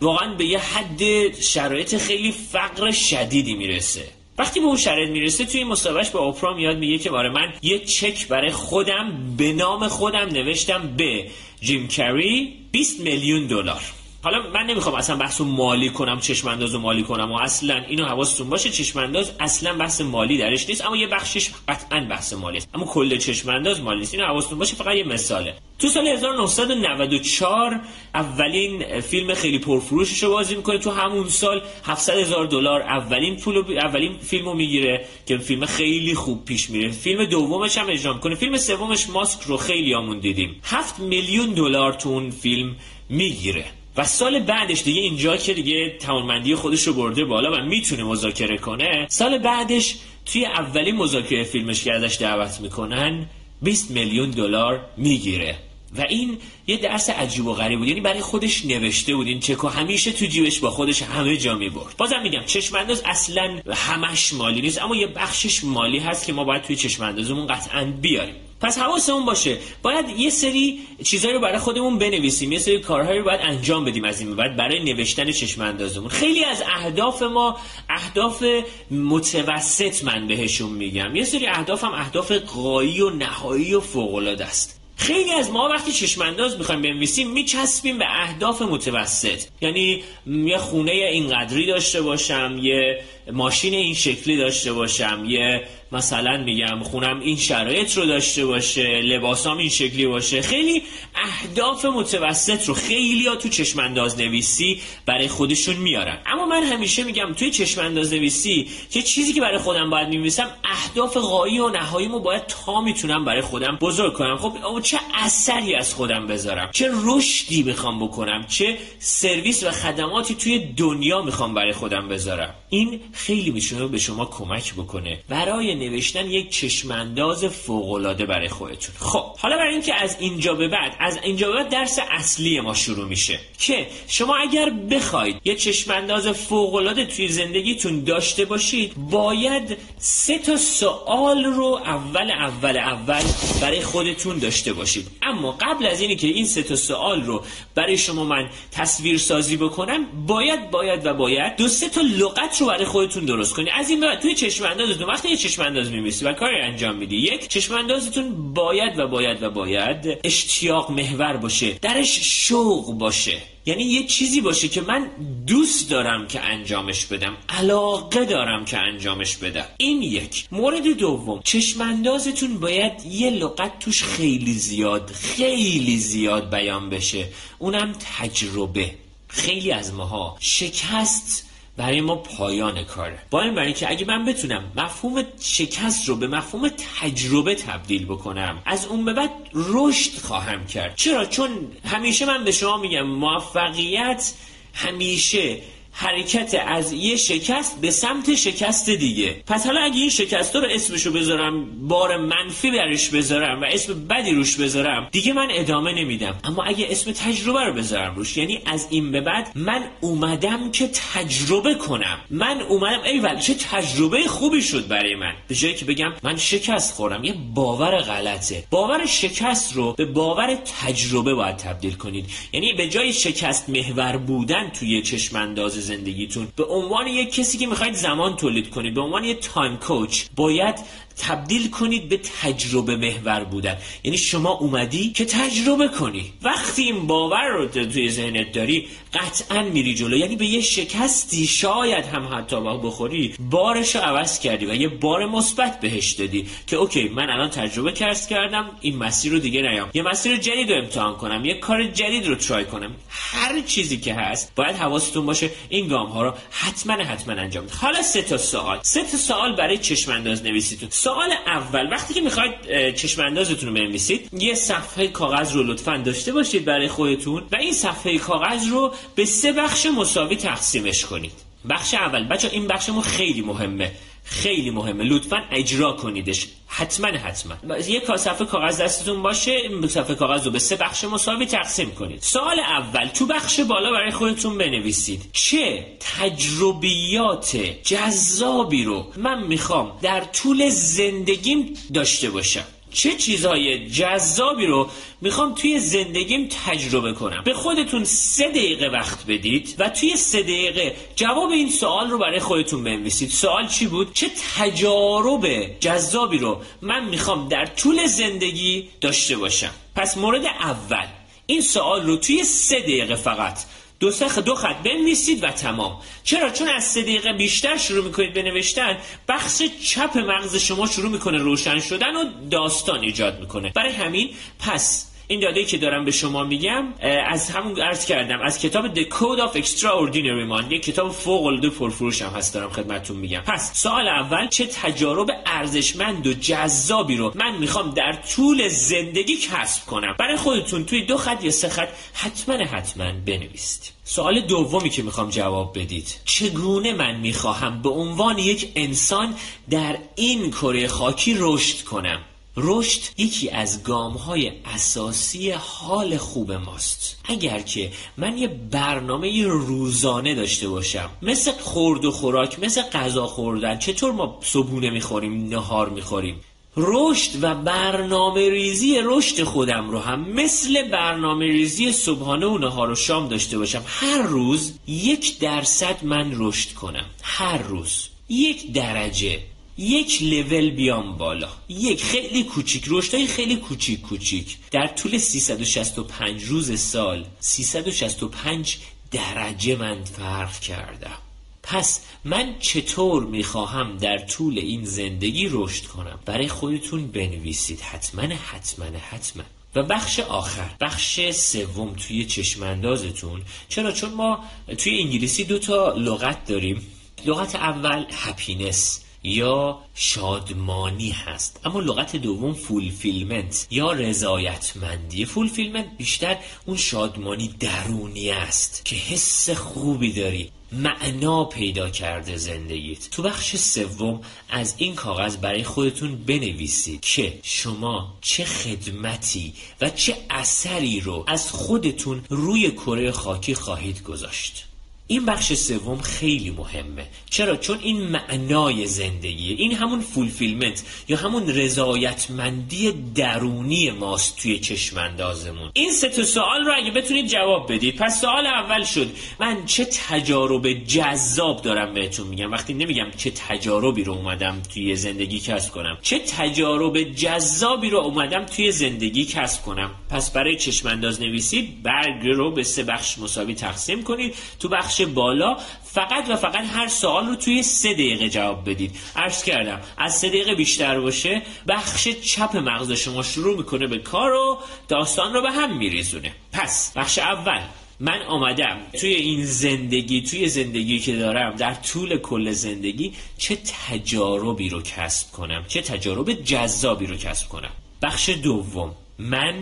واقعا 0.00 0.34
به 0.34 0.44
یه 0.44 0.58
حد 0.58 1.32
شرایط 1.40 1.96
خیلی 1.96 2.32
فقر 2.32 2.90
شدیدی 2.90 3.54
می‌رسه. 3.54 4.04
وقتی 4.38 4.60
به 4.60 4.66
اون 4.66 4.76
شرایط 4.76 5.10
می‌رسه 5.10 5.44
توی 5.44 5.64
مصاحبهش 5.64 6.10
با 6.10 6.20
اپرا 6.20 6.54
میاد 6.54 6.78
میگه 6.78 6.98
که 6.98 7.10
باره 7.10 7.30
من 7.30 7.52
یه 7.62 7.78
چک 7.78 8.28
برای 8.28 8.50
خودم 8.50 9.34
به 9.38 9.52
نام 9.52 9.88
خودم 9.88 10.28
نوشتم 10.28 10.96
به 10.96 11.26
جیم 11.60 11.88
کری 11.88 12.54
20 12.72 13.00
میلیون 13.00 13.46
دلار. 13.46 13.82
حالا 14.22 14.42
من 14.54 14.66
نمی‌خوام 14.66 14.94
اصلا 14.94 15.16
بحث 15.16 15.40
مالی 15.40 15.90
کنم 15.90 16.20
چشمانداز 16.20 16.74
و 16.74 16.78
مالی 16.78 17.02
کنم 17.02 17.32
و 17.32 17.34
اصلا 17.34 17.84
اینو 17.88 18.04
حواستون 18.04 18.50
باشه 18.50 18.70
چشمانداز 18.70 19.32
اصلا 19.40 19.74
بحث 19.74 20.00
مالی 20.00 20.38
درش 20.38 20.68
نیست 20.68 20.86
اما 20.86 20.96
یه 20.96 21.06
بخشش 21.06 21.50
قطعا 21.68 22.00
بحث 22.10 22.32
مالی 22.32 22.58
است 22.58 22.68
اما 22.74 22.84
کل 22.84 23.16
چشمانداز 23.16 23.80
مالی 23.80 23.98
نیست. 23.98 24.14
اینو 24.14 24.26
حواستون 24.26 24.58
باشه 24.58 24.76
فقط 24.76 24.94
یه 24.94 25.04
مثاله. 25.04 25.54
تو 25.78 25.88
سال 25.88 26.08
1994 26.08 27.80
اولین 28.14 29.00
فیلم 29.00 29.34
خیلی 29.34 29.58
پرفروشش 29.58 30.22
رو 30.22 30.30
بازی 30.30 30.56
می‌کنه. 30.56 30.78
تو 30.78 30.90
همون 30.90 31.28
سال 31.28 31.62
700 31.84 32.18
هزار 32.18 32.46
دلار 32.46 32.82
اولین 32.82 33.36
پول 33.36 33.78
اولین 33.78 34.18
فیلمو 34.18 34.54
می‌گیره 34.54 35.04
که 35.26 35.38
فیلم 35.38 35.66
خیلی 35.66 36.14
خوب 36.14 36.44
پیش 36.44 36.70
میره. 36.70 36.90
فیلم 36.90 37.24
دومش 37.24 37.78
هم 37.78 37.88
اجرا 37.88 38.12
می‌کنه. 38.12 38.34
فیلم 38.34 38.56
سومش 38.56 39.08
ماسک 39.08 39.42
رو 39.42 39.56
خیلی 39.56 39.94
آمون 39.94 40.18
دیدیم. 40.18 40.60
7 40.64 41.00
میلیون 41.00 41.50
دلار 41.50 41.92
تو 41.92 42.08
اون 42.08 42.30
فیلم 42.30 42.76
می‌گیره. 43.08 43.64
و 43.96 44.04
سال 44.04 44.38
بعدش 44.38 44.82
دیگه 44.82 45.00
اینجا 45.00 45.36
که 45.36 45.54
دیگه 45.54 45.98
توانمندی 46.00 46.54
خودش 46.54 46.82
رو 46.82 46.92
برده 46.92 47.24
بالا 47.24 47.52
و 47.52 47.64
می‌تونه 47.64 48.04
مذاکره 48.04 48.58
کنه 48.58 49.06
سال 49.08 49.38
بعدش 49.38 49.94
توی 50.26 50.46
اولین 50.46 50.96
مذاکره 50.96 51.44
فیلمش 51.44 51.84
که 51.84 51.92
ازش 51.92 52.16
دعوت 52.20 52.60
می‌کنن 52.60 53.26
20 53.64 53.90
میلیون 53.90 54.30
دلار 54.30 54.80
می‌گیره. 54.96 55.58
و 55.96 56.00
این 56.08 56.38
یه 56.66 56.76
درس 56.76 57.10
عجیب 57.10 57.46
و 57.46 57.52
غریب 57.52 57.78
بود. 57.78 57.88
یعنی 57.88 58.00
برای 58.00 58.20
خودش 58.20 58.64
نوشته 58.64 59.14
بود. 59.14 59.26
این 59.26 59.40
چکو 59.40 59.68
همیشه 59.68 60.12
تو 60.12 60.26
جیبش 60.26 60.58
با 60.60 60.70
خودش 60.70 61.02
همه 61.02 61.36
جا 61.36 61.54
می‌برد. 61.54 61.94
بازم 61.98 62.22
میگم 62.22 62.42
چشمانداز 62.46 63.02
اصلا 63.04 63.60
همش 63.70 64.32
مالی 64.32 64.60
نیست. 64.60 64.82
اما 64.82 64.96
یه 64.96 65.06
بخشش 65.06 65.64
مالی 65.64 65.98
هست 65.98 66.26
که 66.26 66.32
ما 66.32 66.44
باید 66.44 66.62
توی 66.62 66.76
چشماندازمون 66.76 67.46
قطعا 67.46 67.84
بیاریم. 67.84 68.34
پس 68.64 68.78
حواسمون 68.78 69.24
باشه. 69.24 69.58
باید 69.82 70.06
یه 70.18 70.30
سری 70.30 70.78
چیزهایی 71.04 71.34
رو 71.34 71.42
برای 71.42 71.58
خودمون 71.58 71.98
بنویسیم. 71.98 72.52
یه 72.52 72.58
سری 72.58 72.78
کارهایی 72.78 73.18
رو 73.18 73.24
باید 73.24 73.40
انجام 73.42 73.84
بدیم 73.84 74.04
از 74.04 74.20
این 74.20 74.36
بعد 74.36 74.56
برای 74.56 74.84
نوشتن 74.84 75.32
چشم 75.32 75.62
اندازمون. 75.62 76.08
خیلی 76.08 76.44
از 76.44 76.62
اهداف 76.76 77.22
ما 77.22 77.58
اهداف 77.88 78.44
متوسط 78.90 80.04
من 80.04 80.26
بهشون 80.26 80.70
میگم. 80.70 81.16
یه 81.16 81.24
سری 81.24 81.46
اهداف 81.46 81.84
هم 81.84 81.92
اهداف 81.92 82.32
قایی 82.32 83.00
و 83.00 83.10
نهایی 83.10 83.74
و 83.74 83.80
فوق 83.80 84.36
است. 84.40 84.80
خیلی 84.96 85.32
از 85.32 85.50
ما 85.50 85.68
وقتی 85.68 85.92
چشمانداز 85.92 86.58
می‌خوایم 86.58 86.82
بنویسیم 86.82 87.30
میچسبیم 87.30 87.98
به 87.98 88.04
اهداف 88.08 88.62
متوسط. 88.62 89.42
یعنی 89.60 90.02
یه 90.26 90.58
خونه 90.58 90.92
اینقدری 90.92 91.66
داشته 91.66 92.02
باشم 92.02 92.58
یه 92.62 93.02
ماشین 93.32 93.74
این 93.74 93.94
شکلی 93.94 94.36
داشته 94.36 94.72
باشم 94.72 95.24
یه 95.28 95.62
مثلا 95.94 96.36
میگم 96.36 96.82
خونم 96.82 97.20
این 97.20 97.36
شرایط 97.36 97.96
رو 97.96 98.06
داشته 98.06 98.46
باشه 98.46 99.00
لباسام 99.00 99.58
این 99.58 99.68
شکلی 99.68 100.06
باشه. 100.06 100.42
خیلی 100.42 100.82
اهداف 101.14 101.84
متوسط 101.84 102.68
رو 102.68 102.74
خیلی 102.74 103.26
ها 103.26 103.36
تو 103.36 103.48
چشمانداز 103.48 104.20
نویسی 104.20 104.80
برای 105.06 105.28
خودشون 105.28 105.76
میارن. 105.76 106.18
اما 106.26 106.46
من 106.46 106.62
همیشه 106.62 107.04
میگم 107.04 107.32
توی 107.32 107.50
چشمانداز 107.50 108.12
نویسی 108.12 108.68
که 108.90 109.02
چیزی 109.02 109.32
که 109.32 109.40
برای 109.40 109.58
خودم 109.58 109.90
باید 109.90 110.08
میویسم 110.08 110.50
اهداف 110.64 111.16
قایی 111.16 111.58
و 111.58 111.68
نهاییمو 111.68 112.18
باید 112.18 112.46
تا 112.46 112.80
می‌تونم 112.80 113.24
برای 113.24 113.40
خودم 113.40 113.78
بزرگ 113.80 114.12
کنم. 114.12 114.36
خب 114.36 114.80
چه 114.82 114.98
اثری 115.14 115.74
از 115.74 115.94
خودم 115.94 116.26
بذارم؟ 116.26 116.70
چه 116.72 116.90
رشدی 117.04 117.62
می‌خوام 117.62 118.04
بکنم؟ 118.06 118.44
چه 118.48 118.78
سرویس 118.98 119.62
و 119.62 119.70
خدماتی 119.70 120.34
توی 120.34 120.58
دنیا 120.58 121.22
می‌خوام 121.22 121.54
برای 121.54 121.72
خودم 121.72 122.08
بذارم؟ 122.08 122.54
این 122.68 123.00
خیلی 123.12 123.50
می‌تونه 123.50 123.86
به 123.86 123.98
شما 123.98 124.24
کمک 124.24 124.74
بکنه. 124.74 125.18
برای 125.28 125.74
نوشتن 125.74 126.30
یک 126.30 126.50
چشمانداز 126.50 127.44
فوقالعاده 127.44 128.26
برای 128.26 128.48
خودتون. 128.48 128.94
خب 128.98 129.36
حالا 129.36 129.56
برای 129.56 129.72
اینکه 129.72 129.94
از 129.94 130.16
اینجا 130.20 130.54
به 130.54 130.68
بعد 130.68 130.96
از 131.00 131.18
اینجا 131.22 131.52
به 131.52 131.54
بعد 131.54 131.68
درس 131.68 131.98
اصلی 132.10 132.60
ما 132.60 132.74
شروع 132.74 133.08
میشه. 133.08 133.38
که 133.58 133.86
شما 134.08 134.36
اگر 134.36 134.70
بخواید 134.70 135.36
یه 135.44 135.54
چشمانداز 135.54 136.28
فوقالعاده 136.28 137.06
توی 137.06 137.28
زندگیتون 137.28 138.04
داشته 138.04 138.44
باشید 138.44 138.94
باید 138.96 139.76
سه 139.98 140.38
تا 140.38 140.56
سوال 140.56 141.44
رو 141.44 141.80
اول 141.84 142.30
اول 142.30 142.76
اول 142.76 143.22
برای 143.60 143.80
خودتون 143.80 144.38
داشته 144.38 144.72
باشید. 144.72 145.06
اما 145.22 145.52
قبل 145.52 145.86
از 145.86 146.00
اینی 146.00 146.16
که 146.16 146.26
این 146.26 146.46
سه 146.46 146.62
تا 146.62 146.76
سوال 146.76 147.22
رو 147.22 147.44
برای 147.74 147.98
شما 147.98 148.24
من 148.24 148.50
تصویر 148.72 149.18
سازی 149.18 149.56
بکنم 149.56 150.26
باید 150.26 150.70
باید 150.70 151.06
و 151.06 151.14
باید 151.14 151.56
دو 151.56 151.68
سه 151.68 151.88
تا 151.88 152.00
لغت 152.00 152.53
رو 152.60 152.66
برای 152.66 152.84
خودتون 152.84 153.24
درست 153.24 153.54
کنید 153.54 153.68
از 153.74 153.90
این 153.90 154.00
بعد 154.00 154.20
توی 154.20 154.34
چشم 154.34 154.64
اندازتون 154.64 155.06
وقتی 155.06 155.28
یه 155.28 155.36
چشم 155.36 155.62
انداز 155.62 155.90
میمیسی 155.90 156.24
و 156.24 156.32
کاری 156.32 156.60
انجام 156.60 156.96
میدی 156.96 157.16
یک 157.16 157.48
چشم 157.48 157.74
اندازتون 157.74 158.54
باید 158.54 158.98
و 158.98 159.08
باید 159.08 159.42
و 159.42 159.50
باید 159.50 160.18
اشتیاق 160.24 160.90
محور 160.90 161.36
باشه 161.36 161.72
درش 161.72 162.20
شوق 162.22 162.92
باشه. 162.92 163.38
یعنی 163.66 163.84
یه 163.84 164.06
چیزی 164.06 164.40
باشه 164.40 164.68
که 164.68 164.80
من 164.80 165.10
دوست 165.46 165.90
دارم 165.90 166.28
که 166.28 166.40
انجامش 166.40 167.06
بدم 167.06 167.36
علاقه 167.48 168.24
دارم 168.24 168.64
که 168.64 168.78
انجامش 168.78 169.36
بدم. 169.36 169.64
این 169.76 170.02
یک. 170.02 170.46
مورد 170.52 170.86
دوم. 170.86 171.40
چشماندازتون 171.44 172.58
باید 172.60 172.92
یه 173.06 173.30
لغت 173.30 173.78
توش 173.78 174.02
خیلی 174.02 174.52
زیاد 174.52 175.10
خیلی 175.10 175.98
زیاد 175.98 176.50
بیان 176.50 176.90
بشه. 176.90 177.28
اونم 177.58 177.92
تجربه. 178.18 178.90
خیلی 179.28 179.72
از 179.72 179.94
ماها 179.94 180.36
شکست 180.40 181.53
برای 181.76 182.00
ما 182.00 182.16
پایان 182.16 182.84
کاره. 182.84 183.18
با 183.30 183.42
این 183.42 183.54
برای 183.54 183.72
که 183.72 183.90
اگه 183.90 184.06
من 184.06 184.24
بتونم 184.24 184.72
مفهوم 184.76 185.24
شکست 185.40 186.08
رو 186.08 186.16
به 186.16 186.26
مفهوم 186.26 186.68
تجربه 187.00 187.54
تبدیل 187.54 188.04
بکنم 188.04 188.62
از 188.66 188.86
اون 188.86 189.04
به 189.04 189.12
بعد 189.12 189.30
رشد 189.54 190.18
خواهم 190.18 190.66
کرد. 190.66 190.96
چرا؟ 190.96 191.24
چون 191.24 191.48
همیشه 191.84 192.26
من 192.26 192.44
به 192.44 192.52
شما 192.52 192.76
میگم 192.76 193.02
موفقیت 193.02 194.32
همیشه 194.74 195.58
حرکت 195.96 196.62
از 196.66 196.92
یه 196.92 197.16
شکست 197.16 197.80
به 197.80 197.90
سمت 197.90 198.34
شکست 198.34 198.90
دیگه. 198.90 199.42
پس 199.46 199.66
حالا 199.66 199.80
اگه 199.80 199.96
این 199.96 200.10
شکست 200.10 200.56
رو 200.56 200.62
اسمشو 200.70 201.12
بذارم 201.12 201.88
بار 201.88 202.16
منفی 202.16 202.70
برش 202.70 203.08
بذارم 203.08 203.62
و 203.62 203.64
اسم 203.64 204.06
بدی 204.06 204.30
روش 204.30 204.56
بذارم 204.56 205.08
دیگه 205.12 205.32
من 205.32 205.48
ادامه 205.50 205.92
نمیدم. 205.92 206.34
اما 206.44 206.64
اگه 206.64 206.86
اسم 206.90 207.12
تجربه 207.12 207.64
رو 207.64 207.72
بذارم 207.72 208.14
روش 208.14 208.36
یعنی 208.36 208.60
از 208.66 208.86
این 208.90 209.12
به 209.12 209.20
بعد 209.20 209.52
من 209.54 209.84
اومدم 210.00 210.70
که 210.70 210.90
تجربه 211.14 211.74
کنم. 211.74 212.18
من 212.30 212.60
اومدم 212.60 213.02
ای 213.04 213.18
ولی 213.18 213.40
چه 213.40 213.54
تجربه 213.54 214.22
خوبی 214.22 214.62
شد 214.62 214.88
برای 214.88 215.14
من. 215.14 215.32
به 215.48 215.54
جایی 215.54 215.74
که 215.74 215.84
بگم 215.84 216.12
من 216.22 216.36
شکست 216.36 216.94
خورم 216.94 217.24
یه 217.24 217.34
باور 217.54 218.00
غلطه. 218.00 218.64
باور 218.70 219.06
شکست 219.06 219.72
رو 219.72 219.92
به 219.92 220.04
باور 220.04 220.58
تجربه 220.80 221.34
باید 221.34 221.56
تبدیل 221.56 221.94
کنید. 221.94 222.26
یعنی 222.52 222.72
به 222.72 222.88
جای 222.88 223.12
شکست 223.12 223.70
محور 223.70 224.16
بودن 224.16 224.70
توی 224.70 225.02
چشم 225.02 225.36
زندگیتون. 225.84 226.48
به 226.56 226.64
عنوان 226.64 227.06
یک 227.06 227.34
کسی 227.34 227.58
که 227.58 227.66
می‌خواید 227.66 227.94
زمان 227.94 228.36
تولید 228.36 228.70
کنید 228.70 228.94
به 228.94 229.00
عنوان 229.00 229.24
یک 229.24 229.40
time 229.40 229.76
coach 229.76 230.24
باید 230.36 230.74
تبدیل 231.18 231.70
کنید 231.70 232.08
به 232.08 232.20
تجربه 232.42 232.96
محور 232.96 233.44
بودن. 233.44 233.76
یعنی 234.04 234.18
شما 234.18 234.50
اومدی 234.50 235.12
که 235.12 235.24
تجربه 235.24 235.88
کنی. 235.88 236.32
وقتی 236.42 236.82
این 236.82 237.06
باور 237.06 237.46
رو 237.48 237.68
توی 237.68 238.10
ذهنت 238.10 238.52
داری 238.52 238.88
قطعا 239.14 239.62
میری 239.62 239.94
جلو. 239.94 240.16
یعنی 240.16 240.36
به 240.36 240.46
یه 240.46 240.60
شکستی 240.60 241.46
شاید 241.46 242.04
هم 242.04 242.38
حتی 242.38 242.60
با 242.60 242.76
بخوری 242.76 243.34
بارش 243.50 243.96
رو 243.96 244.00
عوض 244.00 244.38
کردی 244.38 244.66
و 244.66 244.74
یه 244.74 244.88
بار 244.88 245.26
مثبت 245.26 245.80
بهش 245.80 246.12
دادی 246.12 246.46
که 246.66 246.76
okay 246.76 247.08
من 247.08 247.30
الان 247.30 247.50
تجربه 247.50 247.92
کسب 247.92 248.28
کردم 248.28 248.70
این 248.80 248.96
مسیر 248.96 249.32
رو 249.32 249.38
دیگه 249.38 249.62
نیام. 249.62 249.90
یه 249.94 250.02
مسیر 250.02 250.36
جدید 250.36 250.72
رو 250.72 250.78
امتحان 250.78 251.16
کنم 251.16 251.44
یه 251.44 251.54
کار 251.54 251.84
جدید 251.84 252.26
رو 252.26 252.34
try 252.34 252.64
کنم. 252.64 252.94
هر 253.08 253.60
چیزی 253.60 253.96
که 253.96 254.14
هست 254.14 254.52
باید 254.56 254.76
حواستون 254.76 255.26
باشه 255.26 255.50
این 255.68 255.88
گام 255.88 256.06
ها 256.06 256.22
رو 256.22 256.34
حتما 256.50 256.92
حتما 256.92 257.34
انجام 257.34 257.66
حالا 257.80 258.02
سه 258.02 258.22
تا 258.22 258.38
سوال. 258.38 258.78
سه 258.82 259.02
تا 259.02 259.16
سوال 259.16 259.56
برای 259.56 259.78
چشم 259.78 260.12
انداز 260.12 260.42
نویسیتون. 260.42 260.88
سوال 261.04 261.32
اول 261.46 261.92
وقتی 261.92 262.14
که 262.14 262.20
می‌خواید 262.20 262.94
چشم 262.94 263.22
اندازتون 263.22 263.68
رو 263.68 263.74
بنویسید 263.74 264.28
یه 264.32 264.54
صفحه 264.54 265.08
کاغذ 265.08 265.52
رو 265.52 265.62
لطفا 265.62 265.96
داشته 265.96 266.32
باشید 266.32 266.64
برای 266.64 266.88
خودتون 266.88 267.42
و 267.52 267.56
این 267.56 267.72
صفحه 267.72 268.18
کاغذ 268.18 268.68
رو 268.68 268.94
به 269.14 269.24
سه 269.24 269.52
بخش 269.52 269.86
مساوی 269.86 270.36
تقسیمش 270.36 271.04
کنید. 271.04 271.32
بخش 271.70 271.94
اول 271.94 272.28
بچه 272.28 272.48
این 272.52 272.66
بخشمون 272.66 273.02
خیلی 273.02 273.40
مهمه. 273.42 273.92
خیلی 274.24 274.70
مهمه. 274.70 275.04
لطفا 275.04 275.36
اجرا 275.50 275.92
کنیدش. 275.92 276.46
حتما 276.66 277.08
حتما. 277.08 277.78
یک 277.78 278.16
صفحه 278.16 278.46
کاغذ 278.46 278.80
دستتون 278.80 279.22
باشه 279.22 279.70
صفحه 279.88 280.14
کاغذ 280.14 280.44
رو 280.44 280.50
به 280.50 280.58
سه 280.58 280.76
بخش 280.76 281.04
مساوی 281.04 281.46
تقسیم 281.46 281.90
کنید. 281.90 282.22
سوال 282.22 282.60
اول 282.60 283.06
تو 283.06 283.26
بخش 283.26 283.60
بالا 283.60 283.92
برای 283.92 284.10
خودتون 284.10 284.58
بنویسید. 284.58 285.30
چه 285.32 285.86
تجربیات 286.00 287.56
جذابی 287.84 288.84
رو 288.84 289.12
من 289.16 289.46
می‌خوام 289.46 289.98
در 290.02 290.20
طول 290.20 290.68
زندگیم 290.68 291.74
داشته 291.94 292.30
باشم؟ 292.30 292.64
چه 292.94 293.14
چیزهای 293.14 293.88
جذابی 293.88 294.66
رو 294.66 294.88
می‌خوام 295.20 295.54
توی 295.54 295.80
زندگیم 295.80 296.48
تجربه 296.66 297.12
کنم. 297.12 297.42
به 297.44 297.54
خودتون 297.54 298.04
سه 298.04 298.48
دقیقه 298.48 298.86
وقت 298.86 299.26
بدید 299.26 299.74
و 299.78 299.88
توی 299.88 300.16
سه 300.16 300.42
دقیقه 300.42 300.96
جواب 301.16 301.50
این 301.50 301.70
سوال 301.70 302.10
رو 302.10 302.18
برای 302.18 302.40
خودتون 302.40 302.84
بنویسید. 302.84 303.30
سوال 303.30 303.68
چی 303.68 303.86
بود؟ 303.86 304.14
چه 304.14 304.30
تجارب 304.56 305.46
جذابی 305.80 306.38
رو 306.38 306.60
من 306.82 307.04
می‌خوام 307.08 307.48
در 307.48 307.66
طول 307.66 308.06
زندگی 308.06 308.88
داشته 309.00 309.36
باشم. 309.36 309.70
پس 309.96 310.16
مورد 310.16 310.46
اول 310.46 311.06
این 311.46 311.60
سوال 311.60 312.06
رو 312.06 312.16
توی 312.16 312.44
سه 312.44 312.80
دقیقه 312.80 313.14
فقط 313.14 313.58
دو 314.00 314.10
سه 314.10 314.40
دو 314.40 314.54
خط 314.54 314.76
بنویسید 314.76 315.44
و 315.44 315.50
تمام. 315.50 316.00
چرا؟ 316.24 316.50
چون 316.50 316.68
از 316.68 316.84
سه 316.84 317.02
دقیقه 317.02 317.32
بیشتر 317.32 317.76
شروع 317.76 318.04
می‌کنید 318.04 318.34
بنوشتن 318.34 318.98
بخش 319.28 319.62
چپ 319.84 320.18
مغز 320.18 320.56
شما 320.56 320.86
شروع 320.86 321.10
می‌کنه 321.10 321.38
روشن 321.38 321.80
شدن 321.80 322.16
و 322.16 322.24
داستان 322.50 323.00
ایجاد 323.00 323.40
می‌کنه. 323.40 323.72
برای 323.74 323.92
همین 323.92 324.30
پس 324.58 325.13
این 325.28 325.40
داده 325.40 325.64
که 325.64 325.78
دارم 325.78 326.04
به 326.04 326.10
شما 326.10 326.44
میگم 326.44 326.84
از 327.26 327.50
همون 327.50 327.80
عرض 327.80 328.06
کردم 328.06 328.40
از 328.40 328.58
کتاب 328.58 328.94
The 328.94 329.08
Code 329.08 329.40
of 329.40 329.56
Extraordinary 329.56 330.50
Mind 330.50 330.72
یک 330.72 330.82
کتاب 330.82 331.12
فوق 331.12 331.46
العاده 331.46 331.70
پرفروش 331.70 332.22
هم 332.22 332.30
هست 332.30 332.54
دارم 332.54 332.70
خدمتتون 332.70 333.16
میگم. 333.16 333.40
پس 333.40 333.82
سوال 333.82 334.08
اول 334.08 334.48
چه 334.48 334.66
تجارب 334.66 335.30
ارزشمند 335.46 336.26
و 336.26 336.32
جذابی 336.32 337.16
رو 337.16 337.32
من 337.34 337.58
می‌خوام 337.58 337.90
در 337.90 338.12
طول 338.12 338.68
زندگی 338.68 339.36
کسب 339.36 339.86
کنم؟ 339.86 340.16
برای 340.18 340.36
خودتون 340.36 340.84
توی 340.84 341.02
دو 341.02 341.16
خط 341.16 341.44
یا 341.44 341.50
سه 341.50 341.68
خط 341.68 341.88
حتما 342.14 342.54
حتما 342.54 343.12
بنویسید. 343.26 343.92
سوال 344.04 344.40
دومی 344.40 344.90
که 344.90 345.02
می‌خوام 345.02 345.30
جواب 345.30 345.78
بدید. 345.78 346.20
چگونه 346.24 346.92
من 346.92 347.20
می‌خواهم 347.20 347.82
به 347.82 347.90
عنوان 347.90 348.38
یک 348.38 348.72
انسان 348.76 349.34
در 349.70 349.98
این 350.14 350.50
کره 350.50 350.86
خاکی 350.88 351.36
رشد 351.38 351.84
کنم؟ 351.84 352.20
رشد 352.56 353.00
یکی 353.18 353.50
از 353.50 353.82
گام 353.82 354.12
های 354.12 354.52
اساسی 354.64 355.50
حال 355.50 356.16
خوب 356.16 356.52
ماست. 356.52 357.18
اگر 357.24 357.60
که 357.60 357.92
من 358.16 358.38
یه 358.38 358.48
برنامه 358.48 359.46
روزانه 359.46 360.34
داشته 360.34 360.68
باشم 360.68 361.10
مثل 361.22 361.52
خورد 361.52 362.04
و 362.04 362.10
خوراک 362.10 362.58
مثل 362.60 362.82
غذا 362.82 363.26
خوردن 363.26 363.78
چطور 363.78 364.12
ما 364.12 364.38
صبحونه 364.42 364.90
می‌خوریم 364.90 365.48
نهار 365.48 365.88
می‌خوریم؟ 365.88 366.40
رشد 366.76 367.30
و 367.42 367.54
برنامه 367.54 368.50
ریزی 368.50 368.98
رشد 369.04 369.44
خودم 369.44 369.90
رو 369.90 369.98
هم 369.98 370.30
مثل 370.30 370.88
برنامه 370.88 371.46
ریزی 371.46 371.92
صبحانه 371.92 372.46
و 372.46 372.58
نهار 372.58 372.90
و 372.90 372.94
شام 372.94 373.28
داشته 373.28 373.58
باشم. 373.58 373.82
هر 373.86 374.22
روز 374.22 374.72
یک 374.86 375.38
درصد 375.38 376.04
من 376.04 376.32
رشد 376.34 376.72
کنم. 376.72 377.04
هر 377.22 377.58
روز 377.58 378.08
یک 378.28 378.72
درجه. 378.72 379.40
یک 379.78 380.22
لول 380.22 380.70
بیام 380.70 381.16
بالا. 381.16 381.48
یک 381.68 382.04
خیلی 382.04 382.44
کوچیک. 382.44 382.84
رشدهای 382.88 383.26
خیلی 383.26 383.56
کوچیک 383.56 384.02
کوچیک. 384.02 384.56
در 384.70 384.86
طول 384.86 385.18
365 385.18 386.44
روز 386.44 386.80
سال 386.80 387.24
365 387.40 388.78
درجه 389.10 389.76
من 389.76 390.04
فرق 390.04 390.60
کردم 390.60 391.18
پس 391.62 392.00
من 392.24 392.54
چطور 392.60 393.24
می‌خواهم 393.24 393.96
در 393.96 394.18
طول 394.18 394.58
این 394.58 394.84
زندگی 394.84 395.48
رشد 395.50 395.86
کنم؟ 395.86 396.18
برای 396.26 396.48
خودتون 396.48 397.06
بنویسید. 397.06 397.80
حتما 397.80 398.22
حتما 398.22 398.84
حتما. 399.10 399.42
و 399.74 399.82
بخش 399.82 400.20
آخر 400.20 400.70
بخش 400.80 401.30
سوم 401.30 401.94
توی 401.94 402.24
چشماندازتون. 402.24 403.42
چرا؟ 403.68 403.92
چون 403.92 404.12
ما 404.12 404.44
توی 404.78 405.00
انگلیسی 405.00 405.44
دو 405.44 405.58
تا 405.58 405.92
لغت 405.92 406.46
داریم. 406.46 406.86
لغت 407.26 407.54
اول 407.54 408.04
happiness 408.12 409.03
یا 409.24 409.78
شادمانی 409.94 411.10
هست. 411.10 411.60
اما 411.64 411.80
لغت 411.80 412.16
دوم 412.16 412.52
fulfillment 412.52 413.66
یا 413.70 413.92
رضایتمندی. 413.92 415.24
fulfillment 415.24 415.96
بیشتر 415.98 416.36
اون 416.66 416.76
شادمانی 416.76 417.48
درونی 417.60 418.30
است 418.30 418.84
که 418.84 418.96
حس 418.96 419.50
خوبی 419.50 420.12
داری. 420.12 420.50
معنا 420.72 421.44
پیدا 421.44 421.90
کرده 421.90 422.36
زندگیت. 422.36 423.10
تو 423.10 423.22
بخش 423.22 423.56
سوم 423.56 424.20
از 424.50 424.74
این 424.78 424.94
کاغذ 424.94 425.36
برای 425.36 425.64
خودتون 425.64 426.16
بنویسید 426.16 427.00
که 427.00 427.38
شما 427.42 428.14
چه 428.20 428.44
خدمتی 428.44 429.54
و 429.80 429.90
چه 429.90 430.16
اثری 430.30 431.00
رو 431.00 431.24
از 431.26 431.50
خودتون 431.50 432.24
روی 432.28 432.70
کره 432.70 433.10
خاکی 433.10 433.54
خواهید 433.54 434.02
گذاشت. 434.02 434.66
این 435.06 435.26
بخش 435.26 435.52
سوم 435.52 435.98
خیلی 435.98 436.50
مهمه. 436.50 437.06
چرا؟ 437.30 437.56
چون 437.56 437.78
این 437.82 438.02
معنای 438.02 438.86
زندگیه 438.86 439.56
این 439.56 439.74
همون 439.74 440.00
فولفیلمنت 440.00 440.82
یا 441.08 441.16
همون 441.16 441.48
رضایتمندی 441.48 442.92
درونی 443.14 443.90
ماست 443.90 444.36
توی 444.36 444.58
چشماندازمون 444.58 445.70
این 445.72 445.92
سه 445.92 446.08
تا 446.08 446.22
سوال 446.22 446.64
رو 446.64 446.72
اگه 446.76 446.90
بتونید 446.90 447.26
جواب 447.26 447.72
بدید 447.72 447.96
پس 447.96 448.20
سوال 448.20 448.46
اول 448.46 448.84
شد 448.84 449.10
من 449.40 449.66
چه 449.66 449.84
تجارب 449.84 450.72
جذاب 450.72 451.62
دارم 451.62 451.94
بهتون 451.94 452.26
میگم؟ 452.26 452.52
وقتی 452.52 452.74
نمیگم 452.74 453.10
چه 453.16 453.30
تجاربی 453.30 454.04
رو 454.04 454.12
اومدم 454.12 454.62
توی 454.74 454.96
زندگی 454.96 455.40
کسب 455.40 455.72
کنم 455.72 455.98
چه 456.02 456.18
تجارب 456.18 457.02
جذابی 457.02 457.90
رو 457.90 457.98
اومدم 457.98 458.44
توی 458.44 458.72
زندگی 458.72 459.24
کسب 459.24 459.62
کنم؟ 459.62 459.90
پس 460.10 460.32
برای 460.32 460.56
چشمانداز 460.56 461.22
نویسید 461.22 461.82
برگ 461.82 462.26
رو 462.26 462.50
به 462.50 462.62
سه 462.62 462.82
بخش 462.82 463.18
مساوی 463.18 463.54
تقسیم 463.54 464.02
کنید. 464.02 464.34
تو 464.60 464.68
بخش 464.68 464.93
بخش 464.94 465.02
بالا 465.02 465.56
فقط 465.84 466.30
و 466.30 466.36
فقط 466.36 466.64
هر 466.74 466.88
سوال 466.88 467.26
رو 467.26 467.34
توی 467.34 467.62
سه 467.62 467.92
دقیقه 467.92 468.28
جواب 468.28 468.70
بدید. 468.70 468.96
عرض 469.16 469.44
کردم 469.44 469.80
از 469.98 470.18
سه 470.18 470.28
دقیقه 470.28 470.54
بیشتر 470.54 471.00
باشه 471.00 471.42
بخش 471.68 472.08
چپ 472.08 472.56
مغز 472.56 472.92
شما 472.92 473.22
شروع 473.22 473.56
می‌کنه 473.56 473.86
به 473.86 473.98
کار 473.98 474.32
و 474.32 474.58
داستان 474.88 475.34
رو 475.34 475.42
به 475.42 475.50
هم 475.50 475.76
میریزونه. 475.76 476.32
پس 476.52 476.92
بخش 476.96 477.18
اول. 477.18 477.60
من 478.00 478.22
آمدم 478.22 478.76
توی 479.00 479.14
این 479.14 479.44
زندگی 479.44 480.22
توی 480.22 480.48
زندگی 480.48 480.98
که 480.98 481.16
دارم 481.16 481.56
در 481.56 481.74
طول 481.74 482.18
کل 482.18 482.50
زندگی 482.50 483.12
چه 483.38 483.56
تجاربی 483.56 484.68
رو 484.68 484.82
کسب 484.82 485.32
کنم؟ 485.32 485.64
چه 485.68 485.82
تجارب 485.82 486.32
جذابی 486.32 487.06
رو 487.06 487.16
کسب 487.16 487.48
کنم؟ 487.48 487.70
بخش 488.02 488.28
دوم. 488.28 488.94
من 489.18 489.54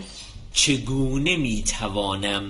چگونه 0.55 1.37
می‌توانم 1.37 2.45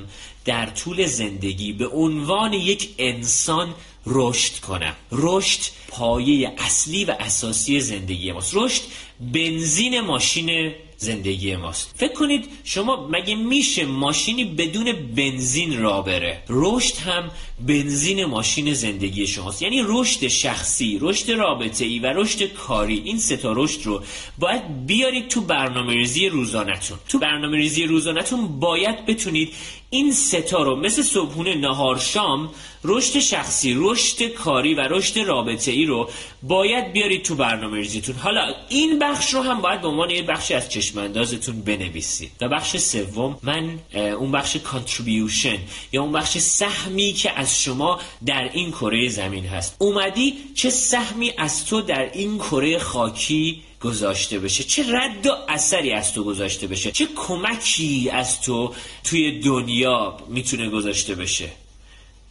در 0.44 0.66
طول 0.66 1.06
زندگی 1.06 1.72
به 1.72 1.88
عنوان 1.88 2.52
یک 2.52 2.88
انسان 2.98 3.74
رشد 4.06 4.60
کنم. 4.60 4.96
رشد 5.12 5.60
پایه 5.88 6.52
اصلی 6.58 7.04
و 7.04 7.16
اساسی 7.20 7.80
زندگی 7.80 8.32
ماست. 8.32 8.52
رشد 8.54 8.82
بنزین 9.20 10.00
ماشین 10.00 10.72
زندگی 10.96 11.56
ماست. 11.56 11.94
فکر 11.96 12.12
کنید 12.12 12.48
شما 12.64 13.08
مگه 13.10 13.34
میشه 13.34 13.86
ماشینی 13.86 14.44
بدون 14.44 14.92
بنزین 14.92 15.82
را 15.82 16.02
بره؟ 16.02 16.42
رشد 16.48 16.96
هم 16.96 17.30
بنزین 17.66 18.24
ماشین 18.24 18.74
زندگی 18.74 19.26
شماست. 19.26 19.62
یعنی 19.62 19.82
رشد 19.86 20.28
شخصی 20.28 20.98
رشد 21.00 21.30
رابطه 21.30 21.84
ای 21.84 21.98
و 21.98 22.06
رشد 22.06 22.52
کاری. 22.52 23.02
این 23.04 23.18
سه 23.18 23.36
تا 23.36 23.52
رشد 23.52 23.86
رو 23.86 24.02
باید 24.38 24.86
بیارید 24.86 25.28
تو 25.28 25.40
برنامه 25.40 25.94
ریزی 25.94 26.28
روزانتون 26.28 26.98
تو 27.08 27.18
برنامه 27.18 27.56
ریزی 27.56 27.84
روزانتون 27.84 28.60
باید 28.60 29.06
بتونید 29.06 29.54
این 29.94 30.12
ستا 30.12 30.62
رو 30.62 30.76
مثل 30.76 31.02
صبحونه 31.02 31.54
نهار 31.54 31.98
شام 31.98 32.50
رشد 32.84 33.18
شخصی 33.18 33.74
رشد 33.78 34.22
کاری 34.22 34.74
و 34.74 34.80
رشد 34.80 35.18
رابطه 35.18 35.70
ای 35.70 35.84
رو 35.84 36.10
باید 36.42 36.92
بیارید 36.92 37.22
تو 37.22 37.34
برنامه 37.34 37.76
ریزیتون. 37.76 38.14
حالا 38.14 38.54
این 38.68 38.98
بخش 38.98 39.34
رو 39.34 39.40
هم 39.42 39.60
باید 39.60 39.80
به 39.80 39.88
عنوان 39.88 40.10
یه 40.10 40.22
بخشی 40.22 40.54
از 40.54 40.68
چشماندازتون 40.68 41.60
بنویسید. 41.60 42.30
و 42.40 42.48
بخش 42.48 42.76
سوم 42.76 43.38
من 43.42 43.78
اون 43.92 44.32
بخش 44.32 44.56
contribution 44.56 45.58
یا 45.92 46.02
اون 46.02 46.12
بخش 46.12 46.38
سهمی 46.38 47.12
که 47.12 47.38
از 47.38 47.62
شما 47.62 48.00
در 48.26 48.50
این 48.52 48.70
کره 48.70 49.08
زمین 49.08 49.46
هست. 49.46 49.76
اومدی 49.78 50.34
چه 50.54 50.70
سهمی 50.70 51.32
از 51.38 51.66
تو 51.66 51.80
در 51.80 52.10
این 52.12 52.38
کره 52.38 52.78
خاکی 52.78 53.62
گذاشته 53.84 54.38
بشه. 54.38 54.64
چه 54.64 54.84
رد 54.88 55.26
و 55.26 55.30
اثری 55.48 55.92
از 55.92 56.12
تو 56.12 56.24
گذاشته 56.24 56.66
بشه؟ 56.66 56.92
چه 56.92 57.08
کمکی 57.16 58.10
از 58.12 58.40
تو 58.40 58.74
توی 59.04 59.40
دنیا 59.40 60.16
می‌تونه 60.28 60.68
گذاشته 60.68 61.14
بشه؟ 61.14 61.48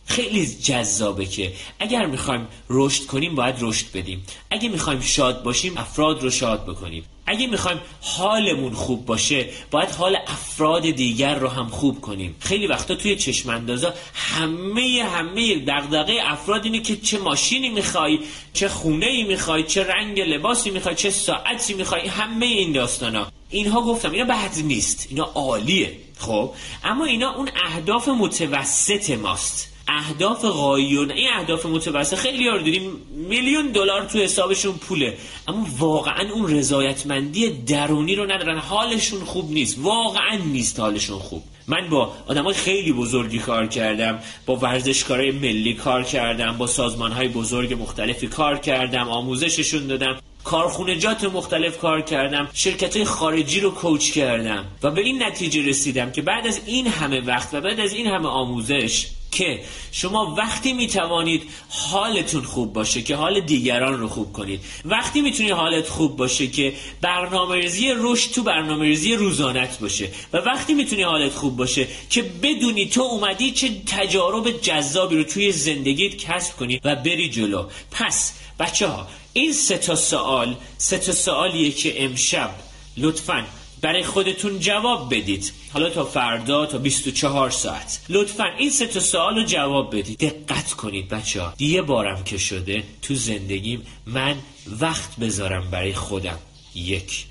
خیلی 0.05 0.47
جذابه 0.47 1.25
که 1.25 1.53
اگر 1.79 2.05
می‌خوایم 2.05 2.47
رشد 2.69 3.05
کنیم 3.05 3.35
باید 3.35 3.55
رشد 3.59 3.85
بدیم. 3.93 4.25
اگه 4.49 4.69
می‌خوایم 4.69 5.01
شاد 5.01 5.43
باشیم 5.43 5.77
افراد 5.77 6.23
رو 6.23 6.29
شاد 6.29 6.65
بکنیم. 6.65 7.03
اگه 7.31 7.47
می‌خوایم 7.47 7.79
حالمون 8.01 8.73
خوب 8.73 9.05
باشه 9.05 9.49
باید 9.71 9.89
حال 9.89 10.17
افراد 10.27 10.91
دیگر 10.91 11.35
رو 11.35 11.47
هم 11.47 11.67
خوب 11.67 12.01
کنیم. 12.01 12.35
خیلی 12.39 12.67
وقتا 12.67 12.95
توی 12.95 13.15
چشماندازا 13.15 13.93
همه 14.13 15.03
همه 15.15 15.59
دغدغه 15.59 16.17
افراد 16.23 16.65
اینه 16.65 16.79
که 16.79 16.95
چه 16.95 17.19
ماشینی 17.19 17.69
می‌خوای 17.69 18.19
چه 18.53 18.69
خونه 18.69 19.05
ای 19.05 19.23
می‌خوای 19.23 19.63
چه 19.63 19.83
رنگ 19.83 20.19
لباسی 20.19 20.69
می‌خوای 20.69 20.95
چه 20.95 21.09
ساعتی 21.09 21.73
می‌خوای 21.73 22.07
همه 22.07 22.45
این 22.45 22.71
داستانا. 22.71 23.31
اینها 23.49 23.81
گفتم 23.81 24.11
اینا 24.11 24.25
بد 24.25 24.57
نیست 24.63 25.07
اینا 25.09 25.23
عالیه 25.23 25.97
خب؟ 26.19 26.53
اما 26.83 27.05
اینا 27.05 27.35
اون 27.35 27.49
اهداف 27.65 28.07
متوسط 28.07 29.09
ماست. 29.09 29.70
اهداف 29.87 30.45
قایون 30.45 31.11
این 31.11 31.29
اهداف 31.33 31.65
متوسط. 31.65 32.17
خیلی 32.17 32.47
ها 32.47 32.55
رو 32.55 32.63
دیدیم 32.63 32.91
میلیون 33.29 33.67
دلار 33.67 34.05
تو 34.05 34.19
حسابشون 34.19 34.73
پوله. 34.73 35.17
اما 35.47 35.67
واقعا 35.77 36.31
اون 36.33 36.51
رضایتمندی 36.51 37.49
درونی 37.49 38.15
رو 38.15 38.31
ندارن. 38.31 38.57
حالشون 38.57 39.19
خوب 39.19 39.51
نیست. 39.51 39.77
واقعا 39.79 40.35
نیست 40.35 40.79
حالشون 40.79 41.19
خوب. 41.19 41.43
من 41.67 41.89
با 41.89 42.13
آدم 42.27 42.51
خیلی 42.51 42.93
بزرگی 42.93 43.39
کار 43.39 43.67
کردم. 43.67 44.19
با 44.45 44.55
ورزشکارای 44.55 45.31
ملی 45.31 45.73
کار 45.73 46.03
کردم. 46.03 46.57
با 46.57 46.67
سازمان 46.67 47.11
های 47.11 47.27
بزرگ 47.27 47.73
مختلفی 47.81 48.27
کار 48.27 48.57
کردم. 48.57 49.09
آموزششون 49.09 49.87
دادم. 49.87 50.19
کارخونجات 50.43 51.23
مختلف 51.23 51.77
کار 51.77 52.01
کردم. 52.01 52.49
شرکت 52.53 52.95
های 52.95 53.05
خارجی 53.05 53.59
رو 53.59 53.71
کوچ 53.71 54.11
کردم. 54.11 54.65
و 54.83 54.91
به 54.91 55.01
این 55.01 55.23
نتیجه 55.23 55.69
رسیدم 55.69 56.11
که 56.11 56.21
بعد 56.21 56.47
از 56.47 56.61
این 56.65 56.87
همه 56.87 57.21
وقت 57.21 57.53
و 57.53 57.61
بعد 57.61 57.79
از 57.79 57.93
این 57.93 58.07
همه 58.07 58.27
آموزش 58.27 59.07
که 59.31 59.61
شما 59.91 60.35
وقتی 60.37 60.73
می‌توانید 60.73 61.43
حالتون 61.69 62.43
خوب 62.43 62.73
باشه 62.73 63.01
که 63.01 63.15
حال 63.15 63.39
دیگران 63.39 63.99
رو 63.99 64.07
خوب 64.07 64.33
کنید. 64.33 64.61
وقتی 64.85 65.21
می‌تونید 65.21 65.51
حالت 65.51 65.89
خوب 65.89 66.15
باشه 66.15 66.47
که 66.47 66.73
برنامه 67.01 67.55
ریزی 67.55 67.93
رشد 67.97 68.31
تو 68.31 68.43
برنامه 68.43 68.85
ریزی 68.85 69.15
روزانت 69.15 69.79
باشه 69.79 70.09
و 70.33 70.37
وقتی 70.37 70.73
می‌تونی 70.73 71.03
حالت 71.03 71.33
خوب 71.33 71.57
باشه 71.57 71.87
که 72.09 72.21
بدونی 72.21 72.89
تو 72.89 73.01
اومدی 73.01 73.51
چه 73.51 73.69
تجارب 73.85 74.61
جذابی 74.61 75.15
رو 75.15 75.23
توی 75.23 75.51
زندگیت 75.51 76.15
کسب 76.17 76.55
کنی 76.57 76.81
و 76.83 76.95
بری 76.95 77.29
جلو. 77.29 77.65
پس 77.91 78.33
بچه 78.59 78.87
ها 78.87 79.07
این 79.33 79.53
سه 79.53 79.77
تا 79.77 79.95
سوال 79.95 80.55
سه 80.77 80.97
تا 80.97 81.11
سوالیه 81.11 81.71
که 81.71 82.03
امشب 82.03 82.51
لطفاً 82.97 83.45
برای 83.81 84.03
خودتون 84.03 84.59
جواب 84.59 85.15
بدید. 85.15 85.51
حالا 85.73 85.89
تا 85.89 86.05
فردا 86.05 86.65
تا 86.65 86.77
24 86.77 87.49
ساعت. 87.49 87.99
لطفا 88.09 88.45
این 88.57 88.69
سه 88.69 88.87
تا 88.87 88.99
سوال 88.99 89.35
رو 89.35 89.43
جواب 89.43 89.95
بدید. 89.97 90.19
دقت 90.19 90.73
کنید 90.73 91.09
بچه 91.09 91.41
ها 91.41 91.53
یه 91.59 91.81
بارم 91.81 92.23
که 92.23 92.37
شده 92.37 92.83
تو 93.01 93.15
زندگیم 93.15 93.85
من 94.05 94.35
وقت 94.79 95.15
بذارم 95.19 95.71
برای 95.71 95.93
خودم. 95.93 96.39
یک 96.75 97.25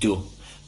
دو. 0.00 0.24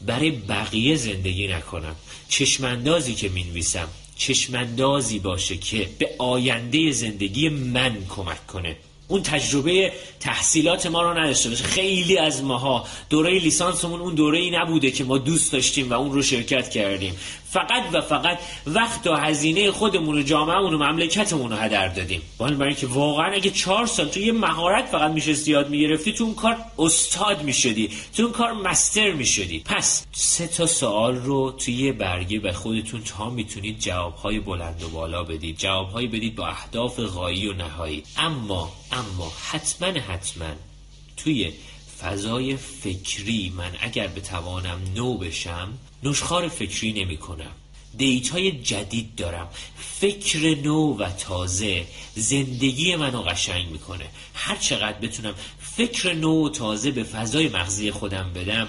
برای 0.07 0.31
بقیه 0.31 0.97
زندگی 0.97 1.49
نکنم. 1.49 1.97
چشمندازی 2.29 3.15
که 3.15 3.29
می‌نویسم 3.29 3.89
چشمندازی 4.17 5.19
باشه 5.19 5.57
که 5.57 5.89
به 5.99 6.11
آینده 6.19 6.93
زندگی 6.93 7.49
من 7.49 7.97
کمک 8.09 8.47
کنه. 8.47 8.77
اون 9.09 9.23
تجربه 9.23 9.93
تحصیلات 10.21 10.87
ما 10.87 11.03
رو 11.03 11.19
نداشته 11.19 11.49
باشه. 11.49 11.65
خیلی 11.65 12.19
از 12.19 12.43
ماها 12.43 12.87
دوره 13.11 13.39
لیسانسمون 13.39 14.01
اون 14.01 14.15
دوره 14.15 14.39
ای 14.39 14.51
نبوده 14.51 14.91
که 14.91 15.05
ما 15.05 15.19
دوست 15.19 15.53
داشتیم 15.53 15.91
و 15.91 15.93
اون 15.93 16.13
رو 16.13 16.23
شرکت 16.23 16.71
کردیم. 16.71 17.15
فقط 17.51 17.83
و 17.93 18.01
فقط 18.01 18.39
وقت 18.67 19.07
و 19.07 19.15
هزینه 19.15 19.71
خودمون 19.71 20.19
و 20.19 20.23
جامعهمون 20.23 20.75
و 20.75 20.79
مملکتمون 20.79 21.51
رو 21.51 21.57
هدر 21.57 21.89
دادیم. 21.89 22.23
برای 22.39 22.63
اینکه 22.63 22.87
واقعا 22.87 23.33
اگه 23.33 23.51
چهار 23.51 23.87
سال 23.87 24.09
تو 24.09 24.21
یه 24.21 24.33
مهارت 24.33 24.85
فقط 24.85 25.11
میشه 25.11 25.33
زیاد 25.33 25.71
می‌گرفتی 25.71 26.13
تو 26.13 26.25
اون 26.25 26.35
کار 26.35 26.57
استاد 26.79 27.43
می‌شدی 27.43 27.91
تو 28.17 28.23
اون 28.23 28.33
کار 28.33 28.53
مستر 28.53 29.11
می‌شدی. 29.13 29.59
پس 29.65 30.07
سه 30.13 30.47
تا 30.47 30.67
سوال 30.67 31.17
رو 31.17 31.51
توی 31.51 31.75
یه 31.75 31.93
برگه 31.93 32.39
به 32.39 32.53
خودتون 32.53 33.03
تا 33.03 33.31
می‌تونید 33.31 33.79
جوابهای 33.79 34.41
بلند 34.41 34.83
و 34.83 34.89
بالا 34.89 35.25
بدید. 35.25 35.59
جوابهایی 35.59 36.09
بدید 36.09 36.35
با 36.35 36.47
اهداف 36.47 37.01
غایی 37.01 37.49
و 37.49 37.53
نهایی. 37.53 38.03
اما 38.17 38.73
اما 38.93 39.33
حتما 39.51 39.89
حتما 39.89 40.47
توی 41.17 41.53
فضای 42.01 42.57
فکری 42.57 43.53
من 43.57 43.71
اگر 43.81 44.07
بتوانم 44.07 44.81
نو 44.95 45.19
بشم 45.19 45.69
نشخار 46.03 46.49
فکری 46.49 46.93
نمی 46.93 47.17
کنم 47.17 47.51
دیت 47.97 48.29
های 48.29 48.53
جدید 48.53 49.15
دارم. 49.15 49.49
فکر 50.01 50.57
نو 50.63 50.97
و 50.97 51.11
تازه 51.11 51.87
زندگی 52.15 52.97
منو 52.97 53.23
قشنگ 53.23 53.69
می‌کنه. 53.69 54.07
هر 54.35 54.57
چقدر 54.57 54.99
بتونم 54.99 55.35
فکر 55.61 56.13
نو 56.13 56.47
و 56.47 56.49
تازه 56.49 56.91
به 56.91 57.03
فضای 57.03 57.49
مغزی 57.49 57.91
خودم 57.91 58.33
بدم 58.35 58.69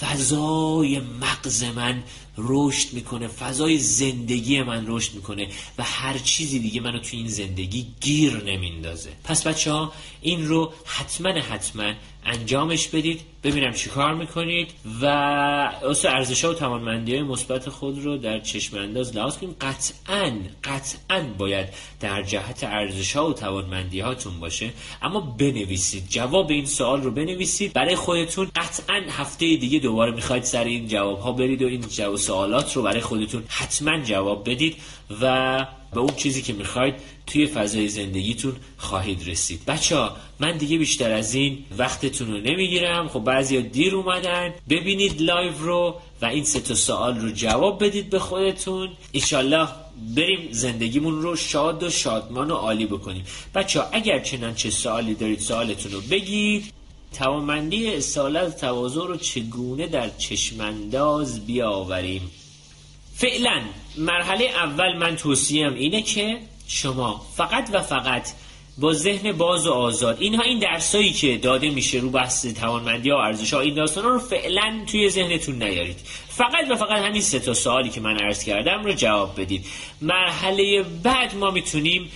فضای 0.00 1.00
مغز 1.00 1.64
من 1.64 2.02
رشد 2.38 2.92
می‌کنه 2.92 3.28
فضای 3.28 3.78
زندگی 3.78 4.62
من 4.62 4.84
رشد 4.86 5.14
می‌کنه 5.14 5.48
و 5.78 5.82
هر 5.82 6.18
چیزی 6.18 6.58
دیگه 6.58 6.80
منو 6.80 6.98
توی 6.98 7.18
این 7.18 7.28
زندگی 7.28 7.86
گیر 8.00 8.44
نمیندازه. 8.44 9.10
پس 9.24 9.46
بچه 9.46 9.72
ها 9.72 9.92
این 10.20 10.48
رو 10.48 10.72
حتما 10.86 11.28
حتما 11.28 11.92
انجامش 12.26 12.88
بدید 12.88 13.20
ببینم 13.44 13.72
چی 13.72 13.90
کار 13.90 14.14
می‌کنید 14.14 14.72
و 15.02 15.06
اصلا 15.06 16.10
ارزش 16.10 16.44
ها 16.44 16.50
و 16.50 16.54
توانمندی 16.54 17.12
های 17.12 17.22
مثبت 17.22 17.68
خود 17.68 18.04
رو 18.04 18.16
در 18.16 18.40
چشم 18.40 18.78
انداز 18.78 19.16
لحاظ 19.16 19.36
کنید 19.36 19.56
قطعا 19.60 20.32
قطعا 20.64 21.22
باید 21.38 21.66
در 22.00 22.22
جهت 22.22 22.64
ارزش 22.64 23.16
ها 23.16 23.28
و 23.28 23.32
توانمندی 23.32 24.00
هاتون 24.00 24.40
باشه. 24.40 24.70
اما 25.02 25.20
بنویسید 25.20 26.08
جواب 26.08 26.50
این 26.50 26.66
سوال 26.66 27.02
رو 27.02 27.10
بنویسید. 27.10 27.72
برای 27.72 27.96
خودتون 27.96 28.50
قطعا 28.56 29.02
هفته 29.08 29.56
دیگه 29.56 29.78
دوباره 29.78 30.12
می‌خواید 30.12 30.42
سر 30.42 30.64
این 30.64 30.88
جواب 30.88 31.20
ها 31.20 31.32
برید 31.32 31.62
و 31.62 31.66
این 31.66 31.80
جواب 31.80 32.16
سوالات 32.16 32.76
رو 32.76 32.82
برای 32.82 33.00
خودتون 33.00 33.44
حتما 33.48 34.00
جواب 34.00 34.50
بدید 34.50 34.76
و 35.20 35.66
به 35.96 36.02
اون 36.02 36.14
چیزی 36.16 36.42
که 36.42 36.52
می‌خواید 36.52 36.94
توی 37.26 37.46
فضای 37.46 37.88
زندگیتون 37.88 38.56
خواهید 38.76 39.28
رسید. 39.28 39.60
بچه 39.66 39.96
ها 39.96 40.16
من 40.40 40.56
دیگه 40.56 40.78
بیشتر 40.78 41.12
از 41.12 41.34
این 41.34 41.64
وقتتون 41.78 42.32
رو 42.32 42.38
نمی‌گیرم. 42.40 43.08
خب 43.08 43.20
بعضی 43.20 43.62
دیر 43.62 43.94
اومدن. 43.94 44.54
ببینید 44.68 45.22
لایو 45.22 45.58
رو 45.58 45.94
و 46.22 46.26
این 46.26 46.44
سه 46.44 46.60
تا 46.60 46.74
سوال 46.74 47.18
رو 47.18 47.30
جواب 47.30 47.84
بدید 47.84 48.10
به 48.10 48.18
خودتون. 48.18 48.90
ایشالله 49.12 49.68
بریم 50.16 50.48
زندگیمون 50.50 51.22
رو 51.22 51.36
شاد 51.36 51.82
و 51.82 51.90
شادمان 51.90 52.50
و 52.50 52.54
عالی 52.54 52.86
بکنیم. 52.86 53.24
بچه 53.54 53.80
ها 53.80 53.88
اگر 53.92 54.18
چنانچه 54.18 54.70
سوالی 54.70 55.14
دارید 55.14 55.40
سوالتون 55.40 55.92
رو 55.92 56.00
بگید. 56.00 56.72
توانمندی 57.18 57.94
اصالت 57.94 58.60
تواضع 58.60 59.00
رو 59.00 59.16
چگونه 59.16 59.86
در 59.86 60.10
چشمانداز 60.18 61.46
بیاوریم؟ 61.46 62.30
فعلا 63.14 63.62
مرحله 63.96 64.44
اول 64.44 64.96
من 64.96 65.16
توصیم 65.16 65.74
اینه 65.74 66.02
که 66.02 66.38
شما 66.68 67.26
فقط 67.36 67.68
و 67.72 67.80
فقط 67.80 68.28
با 68.78 68.92
ذهن 68.92 69.32
باز 69.32 69.66
و 69.66 69.72
آزاد 69.72 70.16
اینها 70.20 70.42
این 70.42 70.58
درسایی 70.58 71.12
که 71.12 71.36
داده 71.36 71.70
میشه 71.70 71.98
رو 71.98 72.10
بحث 72.10 72.46
توانمندی 72.46 73.10
و 73.10 73.14
ارزش 73.14 73.54
ها 73.54 73.60
این 73.60 73.74
داستان 73.74 74.04
رو 74.04 74.18
فعلا 74.18 74.84
توی 74.86 75.10
ذهنتون 75.10 75.62
نیارید. 75.62 75.96
فقط 76.28 76.70
و 76.70 76.76
فقط 76.76 77.02
همین 77.02 77.20
سه 77.20 77.38
تا 77.38 77.54
سوالی 77.54 77.88
که 77.88 78.00
من 78.00 78.16
عرض 78.16 78.44
کردم 78.44 78.84
رو 78.84 78.92
جواب 78.92 79.40
بدید. 79.40 79.66
مرحله 80.02 80.84
بعد 81.02 81.34
ما 81.34 81.50
می‌تونیم 81.50 82.10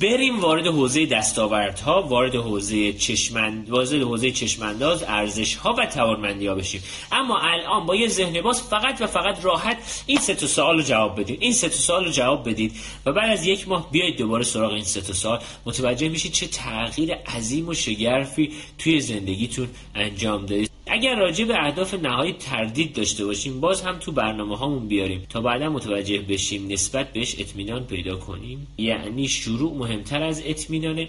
بریم 0.00 0.40
وارد 0.40 0.66
حوزه 0.66 1.06
دستاوردها 1.06 2.02
وارد 2.02 2.34
حوزه 2.34 2.92
چشمند 2.92 3.70
وارد 3.70 3.92
حوزه 3.92 4.30
چشمانداز 4.30 5.02
ارزش 5.02 5.54
ها 5.54 5.74
و 5.78 5.86
توانمندی 5.86 6.46
ها 6.46 6.54
بشیم. 6.54 6.82
اما 7.12 7.38
الان 7.38 7.86
با 7.86 7.96
یه 7.96 8.08
ذهن 8.08 8.42
باز 8.42 8.62
فقط 8.62 9.00
و 9.00 9.06
فقط 9.06 9.44
راحت 9.44 10.02
این 10.06 10.18
سه 10.18 10.34
تا 10.34 10.46
سوال 10.46 10.82
جواب 10.82 11.20
بدید. 11.20 11.38
این 11.40 11.52
سه 11.52 11.68
تا 11.68 11.76
سوال 11.76 12.10
جواب 12.10 12.48
بدید 12.48 12.72
و 13.06 13.12
بعد 13.12 13.30
از 13.30 13.46
یک 13.46 13.68
ماه 13.68 13.90
بیاید 13.90 14.16
دوباره 14.16 14.44
سراغ 14.44 14.72
این 14.72 14.84
سه 14.84 15.00
تا 15.00 15.12
سوال. 15.12 15.40
متوجه 15.66 16.08
میشید 16.08 16.32
چه 16.32 16.46
تغییر 16.46 17.14
عظیم 17.14 17.68
و 17.68 17.74
شگرفی 17.74 18.52
توی 18.78 19.00
زندگیتون 19.00 19.68
انجام 19.94 20.46
دادید. 20.46 20.75
اگر 20.96 21.14
راجع 21.14 21.44
به 21.44 21.64
اهداف 21.64 21.94
نهایی 21.94 22.32
تردید 22.32 22.92
داشته 22.92 23.24
باشیم 23.24 23.60
باز 23.60 23.82
هم 23.82 23.98
تو 23.98 24.12
برنامه 24.12 24.56
هامون 24.56 24.88
بیاریم 24.88 25.26
تا 25.30 25.40
بعدا 25.40 25.70
متوجه 25.70 26.18
بشیم 26.18 26.72
نسبت 26.72 27.12
بهش 27.12 27.36
اطمینان 27.38 27.84
پیدا 27.84 28.16
کنیم. 28.16 28.66
یعنی 28.78 29.28
شروع 29.28 29.76
مهمتر 29.76 30.22
از 30.22 30.42
اطمینانه. 30.46 31.08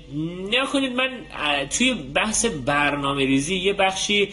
ببینید 0.51 0.93
من 0.93 1.09
توی 1.69 1.93
بحث 1.93 2.45
برنامه 2.45 3.25
ریزی 3.25 3.55
یه 3.55 3.73
بخشی 3.73 4.29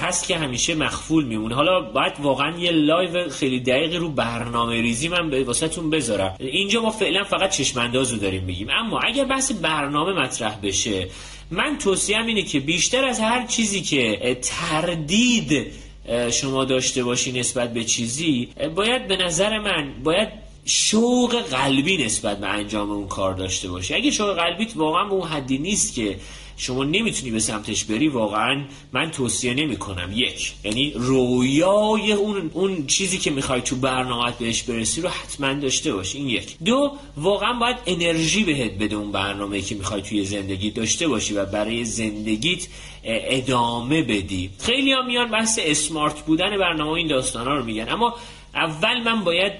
هست 0.00 0.28
که 0.28 0.36
همیشه 0.36 0.74
مغفول 0.74 1.24
میمونه. 1.24 1.54
حالا 1.54 1.80
باید 1.80 2.12
واقعا 2.22 2.58
یه 2.58 2.70
لایو 2.70 3.28
خیلی 3.28 3.60
دقیقی 3.60 3.96
رو 3.96 4.08
برنامه 4.08 4.80
ریزی 4.82 5.08
من 5.08 5.44
واسهتون 5.44 5.90
بذارم. 5.90 6.36
اینجا 6.38 6.82
ما 6.82 6.90
فعلا 6.90 7.24
فقط 7.24 7.50
چشمانداز 7.50 8.12
رو 8.12 8.18
داریم 8.18 8.46
بگیم 8.46 8.68
اما 8.70 9.00
اگر 9.00 9.24
بحث 9.24 9.52
برنامه 9.52 10.12
مطرح 10.12 10.58
بشه 10.62 11.08
من 11.50 11.78
توصیم 11.78 12.26
اینه 12.26 12.42
که 12.42 12.60
بیشتر 12.60 13.04
از 13.04 13.20
هر 13.20 13.46
چیزی 13.46 13.80
که 13.80 14.38
تردید 14.42 15.66
شما 16.30 16.64
داشته 16.64 17.04
باشی 17.04 17.32
نسبت 17.32 17.72
به 17.72 17.84
چیزی 17.84 18.48
باید 18.74 19.08
به 19.08 19.16
نظر 19.16 19.58
من 19.58 19.92
باید 20.04 20.28
شوق 20.64 21.42
قلبی 21.42 21.96
نسبت 22.04 22.38
به 22.38 22.46
انجام 22.46 22.90
اون 22.90 23.08
کار 23.08 23.34
داشته 23.34 23.68
باشی. 23.68 23.94
اگه 23.94 24.10
شوق 24.10 24.36
قلبیت 24.36 24.76
واقعا 24.76 25.04
به 25.04 25.12
اون 25.12 25.28
حدی 25.28 25.58
نیست 25.58 25.94
که 25.94 26.16
شما 26.56 26.84
نمی‌تونی 26.84 27.30
به 27.30 27.38
سمتش 27.38 27.84
بری 27.84 28.08
واقعا 28.08 28.64
من 28.92 29.10
توصیه 29.10 29.54
نمی 29.54 29.76
کنم 29.76 30.10
یک 30.14 30.52
یعنی 30.64 30.92
رویای 30.94 32.12
اون 32.12 32.50
اون 32.54 32.86
چیزی 32.86 33.18
که 33.18 33.30
می‌خوای 33.30 33.60
تو 33.60 33.76
برنامه 33.76 34.32
بهش 34.38 34.62
برسی 34.62 35.00
رو 35.00 35.08
حتما 35.08 35.52
داشته 35.52 35.92
باشی. 35.92 36.18
این 36.18 36.28
یک. 36.28 36.56
دو 36.64 36.92
واقعا 37.16 37.52
باید 37.52 37.76
انرژی 37.86 38.44
بهت 38.44 38.72
بده 38.72 38.96
اون 38.96 39.12
برنامه 39.12 39.60
که 39.60 39.74
می‌خوای 39.74 40.02
توی 40.02 40.24
زندگی 40.24 40.70
داشته 40.70 41.08
باشی 41.08 41.34
و 41.34 41.46
برای 41.46 41.84
زندگیت 41.84 42.66
ادامه 43.04 44.02
بدی. 44.02 44.50
خیلی 44.58 44.92
ها 44.92 45.02
میان 45.02 45.30
بحث 45.30 45.58
اسمارت 45.62 46.20
بودن 46.26 46.58
برنامه 46.58 46.92
این 46.92 47.06
داستان 47.06 47.46
ها 47.46 47.54
رو 47.54 47.64
میگن. 47.64 47.88
اما 47.88 48.14
اول 48.54 49.02
من 49.02 49.24
باید 49.24 49.52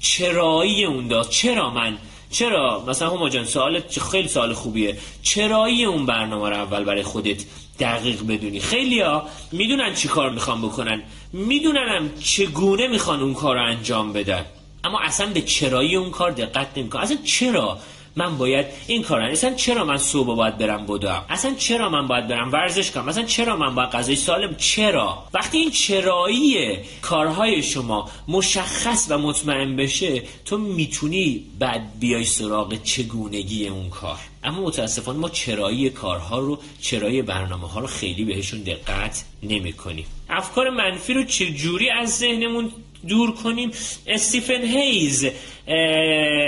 چرایی 0.00 0.84
اون 0.84 1.08
داست 1.08 1.30
چرا 1.30 1.70
من 1.70 1.98
چرا؟ 2.32 2.84
مثلا 2.88 3.10
هم 3.10 3.28
جان 3.28 3.44
سوال 3.44 3.82
خیلی 4.10 4.28
سوال 4.28 4.52
خوبیه. 4.52 4.98
چرایی 5.22 5.84
اون 5.84 6.06
برنامه 6.06 6.48
رو 6.48 6.56
اول 6.56 6.84
برای 6.84 7.02
خودت 7.02 7.44
دقیق 7.80 8.22
بدونی؟ 8.22 8.60
خیلی 8.60 9.00
ها 9.00 9.26
می‌دونن 9.52 9.94
چی 9.94 10.08
کار 10.08 10.30
می‌خوان 10.30 10.62
بکنن. 10.62 11.02
می‌دونن 11.32 11.88
هم 11.88 12.10
چگونه 12.20 12.88
می‌خوان 12.88 13.20
اون 13.20 13.34
کار 13.34 13.56
رو 13.56 13.64
انجام 13.64 14.12
بدن. 14.12 14.44
اما 14.84 15.00
اصلا 15.00 15.26
به 15.26 15.40
چرایی 15.40 15.96
اون 15.96 16.10
کار 16.10 16.30
دقت 16.30 16.68
نمی‌کنن. 16.76 17.02
اصلا 17.02 17.18
چرا؟ 17.24 17.78
من 18.16 18.38
باید 18.38 18.66
این 18.86 19.02
کار 19.02 19.20
اصلا 19.20 19.54
چرا 19.54 19.84
من 19.84 19.98
صبح 19.98 20.36
باید 20.36 20.58
برم 20.58 20.86
بدوم 20.86 21.24
اصلا 21.28 21.54
چرا 21.54 21.88
من 21.88 22.06
باید 22.06 22.28
برم 22.28 22.52
ورزش 22.52 22.90
کنم؟ 22.90 23.08
اصلا 23.08 23.22
چرا 23.22 23.56
من 23.56 23.74
باید 23.74 23.90
غذای 23.90 24.16
سالم 24.16 24.54
چرا؟ 24.54 25.24
وقتی 25.34 25.58
این 25.58 25.70
چرایی 25.70 26.78
کارهای 27.02 27.62
شما 27.62 28.10
مشخص 28.28 29.06
و 29.10 29.18
مطمئن 29.18 29.76
بشه 29.76 30.22
تو 30.44 30.58
می‌تونی 30.58 31.44
بعد 31.58 31.98
بیای 32.00 32.24
سراغ 32.24 32.82
چگونگی 32.82 33.68
اون 33.68 33.90
کار. 33.90 34.18
اما 34.44 34.62
متاسفانه 34.62 35.18
ما 35.18 35.28
چرایی 35.28 35.90
کارها 35.90 36.38
رو 36.38 36.58
چرایی 36.80 37.22
برنامه 37.22 37.68
ها 37.68 37.80
رو 37.80 37.86
خیلی 37.86 38.24
بهشون 38.24 38.60
دقت 38.60 39.24
نمی 39.42 39.72
کنیم 39.72 40.06
افکار 40.30 40.70
منفی 40.70 41.14
رو 41.14 41.24
چجوری 41.24 41.90
از 41.90 42.18
ذهنمون 42.18 42.72
دور 43.08 43.34
کنیم؟ 43.34 43.70
استیفن 44.06 44.62
هیز 44.62 45.26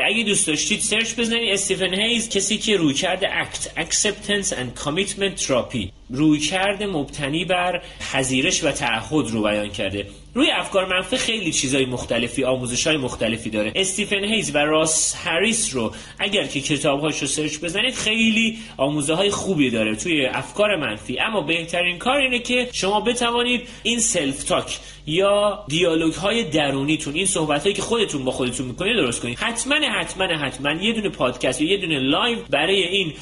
اگه 0.07 0.25
دوست 0.27 0.47
داشتید 0.47 0.81
سرچ 0.81 1.15
بزنید. 1.15 1.53
استیفن 1.53 1.95
هیز 1.95 2.29
کسی 2.29 2.59
که 2.59 2.77
رویکرد 2.77 3.29
ACT 3.33 3.71
acceptance 3.77 4.49
and 4.51 4.81
commitment 4.85 5.43
therapy. 5.47 5.89
رویکرد 6.11 6.87
مبتنی 6.87 7.45
بر 7.45 7.83
پذیرش 8.13 8.65
و 8.65 8.71
تعهد 8.71 9.31
رو 9.31 9.43
بیان 9.43 9.71
کرده. 9.71 10.07
روی 10.35 10.51
افکار 10.51 10.87
منفی 10.87 11.17
خیلی 11.17 11.53
چیزای 11.53 11.85
مختلفی 11.85 12.45
آموزش 12.45 12.87
های 12.87 12.97
مختلفی 12.97 13.51
داره. 13.51 13.73
استیفن 13.77 14.25
هیز 14.25 14.55
و 14.55 14.59
راس 14.59 15.17
هریس 15.25 15.75
رو 15.75 15.93
اگر 16.19 16.45
که 16.45 16.61
کتابهاش 16.61 17.19
رو 17.19 17.27
سرچ 17.27 17.59
بزنید 17.59 17.95
خیلی 17.95 18.59
آموزه 18.77 19.15
های 19.15 19.31
خوبی 19.31 19.71
داره 19.71 19.97
توی 19.97 20.27
افکار 20.27 20.77
منفی. 20.77 21.21
اما 21.21 21.41
بهترین 21.41 21.99
کار 21.99 22.17
اینه 22.17 22.39
که 22.39 22.69
شما 22.73 23.01
بتوانید 23.01 23.69
این 23.83 23.99
self-talk 23.99 24.79
یا 25.07 25.65
دیالوگ 25.69 26.15
های 26.15 26.45
درونیتون 26.45 27.15
این 27.15 27.27
صحبت 27.27 27.63
هایی 27.63 27.75
که 27.75 27.83
خودتون 27.83 28.25
با 28.25 28.33
خودتون 28.33 28.67
می‌کنید 28.67 28.97
درست 29.05 29.23
کنید 29.23 29.39
حتما 29.39 29.75
حتما 29.75 30.25
حتما 30.25 30.73
یه 30.73 30.93
دونه 30.93 31.09
پادکست 31.09 31.61
یا 31.61 31.71
یه 31.71 31.77
دونه 31.77 31.99
لایو 31.99 32.39
برای 32.51 32.83
این 32.83 33.15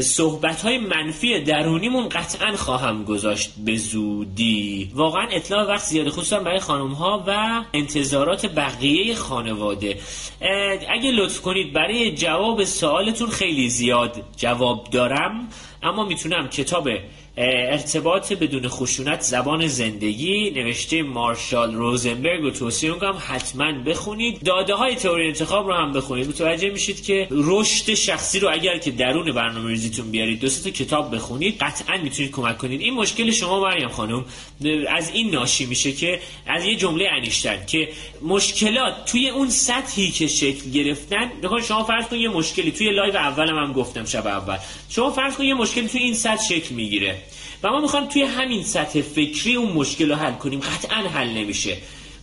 صحبت 0.00 0.62
های 0.62 0.78
منفی 0.78 1.40
درونیمون 1.40 2.08
قطعا 2.08 2.56
خواهم 2.56 3.04
گذاشت. 3.04 3.50
به 3.64 3.76
زودی. 3.76 4.90
واقعا 4.94 5.26
اتلاف 5.30 5.68
وقت 5.68 5.84
زیاده 5.84 6.10
خصوصا 6.10 6.40
برای 6.40 6.58
خانم 6.58 6.92
ها 6.92 7.24
و 7.26 7.62
انتظارات 7.74 8.46
بقیه 8.46 9.14
خانواده. 9.14 10.00
اگه 10.88 11.10
لطف 11.10 11.40
کنید 11.40 11.72
برای 11.72 12.14
جواب 12.14 12.64
سوالتون 12.64 13.28
خیلی 13.28 13.68
زیاد 13.68 14.24
جواب 14.36 14.88
دارم 14.92 15.48
اما 15.82 16.04
می‌تونم 16.04 16.48
کتاب 16.48 16.88
ارتباط 17.42 18.32
بدون 18.32 18.68
خشونت 18.68 19.20
زبان 19.20 19.66
زندگی 19.66 20.50
نوشته 20.50 21.02
مارشال 21.02 21.74
روزنبرگ 21.74 22.42
رو 22.42 22.50
توصیه 22.50 22.92
می‌کنم 22.92 23.18
حتما 23.26 23.72
بخونید. 23.72 24.42
داده 24.42 24.74
های 24.74 24.94
تئوری 24.94 25.26
انتخاب 25.26 25.66
رو 25.66 25.74
هم 25.74 25.92
بخونید. 25.92 26.28
متوجه 26.28 26.70
میشید 26.70 27.04
که 27.04 27.28
رشد 27.30 27.94
شخصی 27.94 28.40
رو 28.40 28.50
اگر 28.52 28.78
که 28.78 28.90
درون 28.90 29.32
برنامه 29.32 29.68
ریزیتون 29.68 30.10
بیارید 30.10 30.40
دو 30.40 30.48
تا 30.48 30.70
کتاب 30.70 31.14
بخونید 31.14 31.58
قطعا 31.60 31.96
می‌تونید 31.96 32.32
کمک 32.32 32.58
کنید. 32.58 32.80
این 32.80 32.94
مشکل 32.94 33.30
شما 33.30 33.60
مریم 33.60 33.88
خانم 33.88 34.24
از 34.88 35.10
این 35.10 35.30
ناشی 35.30 35.66
میشه 35.66 35.92
که 35.92 36.20
از 36.46 36.64
یه 36.64 36.76
جمله 36.76 37.08
انیشتن 37.12 37.66
که 37.66 37.88
مشکلات 38.22 38.94
توی 39.06 39.28
اون 39.28 39.50
سطحی 39.50 40.10
که 40.10 40.26
شکل 40.26 40.70
گرفتن 40.70 41.30
بخواد 41.42 41.62
شما 41.62 41.84
فرض 41.84 42.06
کنید 42.06 42.22
یه 42.22 42.28
مشکلی 42.28 42.70
توی 42.70 42.90
لایو 42.90 43.16
اولم 43.16 43.58
هم 43.58 43.72
گفتم 43.72 44.04
شب 44.04 44.26
اول. 44.26 44.56
شما 44.90 45.10
فرض 45.10 45.36
کنید 45.36 45.48
یه 45.48 45.54
مشکلی 45.54 45.88
توی 45.88 46.00
این 46.00 46.14
سطح 46.14 46.48
شکل 46.48 46.74
می‌گیره. 46.74 47.22
و 47.62 47.70
ما 47.70 47.80
می‌خوایم 47.80 48.06
توی 48.06 48.22
همین 48.22 48.64
سطح 48.64 49.00
فکری 49.00 49.54
اون 49.54 49.72
مشکل 49.72 50.10
رو 50.10 50.16
حل 50.16 50.32
کنیم. 50.32 50.60
قطعا 50.60 51.08
حل 51.08 51.28
نمیشه. 51.28 51.76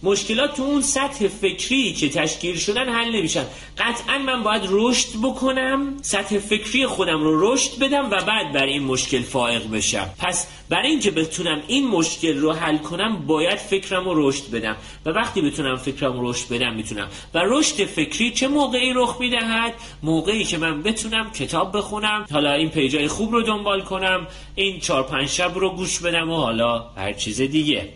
مشکلات 0.03 0.55
تو 0.55 0.63
اون 0.63 0.81
سطح 0.81 1.27
فکری 1.27 1.93
که 1.93 2.09
تشکیل 2.09 2.57
شدن 2.57 2.89
حل 2.89 3.15
نمیشن. 3.15 3.45
قطعا 3.77 4.17
من 4.17 4.43
باید 4.43 4.61
رشد 4.69 5.09
بکنم 5.23 5.97
سطح 6.01 6.39
فکری 6.39 6.87
خودم 6.87 7.23
رو 7.23 7.53
رشد 7.53 7.79
بدم 7.79 8.05
و 8.05 8.23
بعد 8.23 8.53
بر 8.53 8.63
این 8.63 8.83
مشکل 8.83 9.21
فائق 9.21 9.71
بشم. 9.71 10.09
پس 10.19 10.47
برای 10.69 10.89
اینکه 10.89 11.11
بتونم 11.11 11.61
این 11.67 11.87
مشکل 11.87 12.37
رو 12.37 12.53
حل 12.53 12.77
کنم 12.77 13.25
باید 13.27 13.57
فکرم 13.57 14.09
رو 14.09 14.29
رشد 14.29 14.51
بدم. 14.51 14.75
و 15.05 15.09
وقتی 15.09 15.41
بتونم 15.41 15.75
فکرم 15.75 16.19
رو 16.19 16.31
رشد 16.31 16.49
بدم 16.49 16.73
می‌تونم. 16.73 17.07
و 17.33 17.41
رشد 17.45 17.85
فکری 17.85 18.31
چه 18.31 18.47
موقعی 18.47 18.93
رخ 18.95 19.17
می‌دهد؟ 19.19 19.73
موقعی 20.03 20.43
که 20.43 20.57
من 20.57 20.83
بتونم 20.83 21.31
کتاب 21.31 21.77
بخونم 21.77 22.25
حالا 22.31 22.53
این 22.53 22.69
پیجای 22.69 23.07
خوب 23.07 23.31
رو 23.31 23.41
دنبال 23.41 23.81
کنم 23.81 24.27
این 24.55 24.79
چهار 24.79 25.03
پنج 25.03 25.29
شب 25.29 25.51
رو 25.55 25.69
گوش 25.69 25.99
بدم 25.99 26.29
و 26.29 26.35
حالا 26.35 26.79
هر 26.97 27.13
چیز 27.13 27.41
دیگه. 27.41 27.89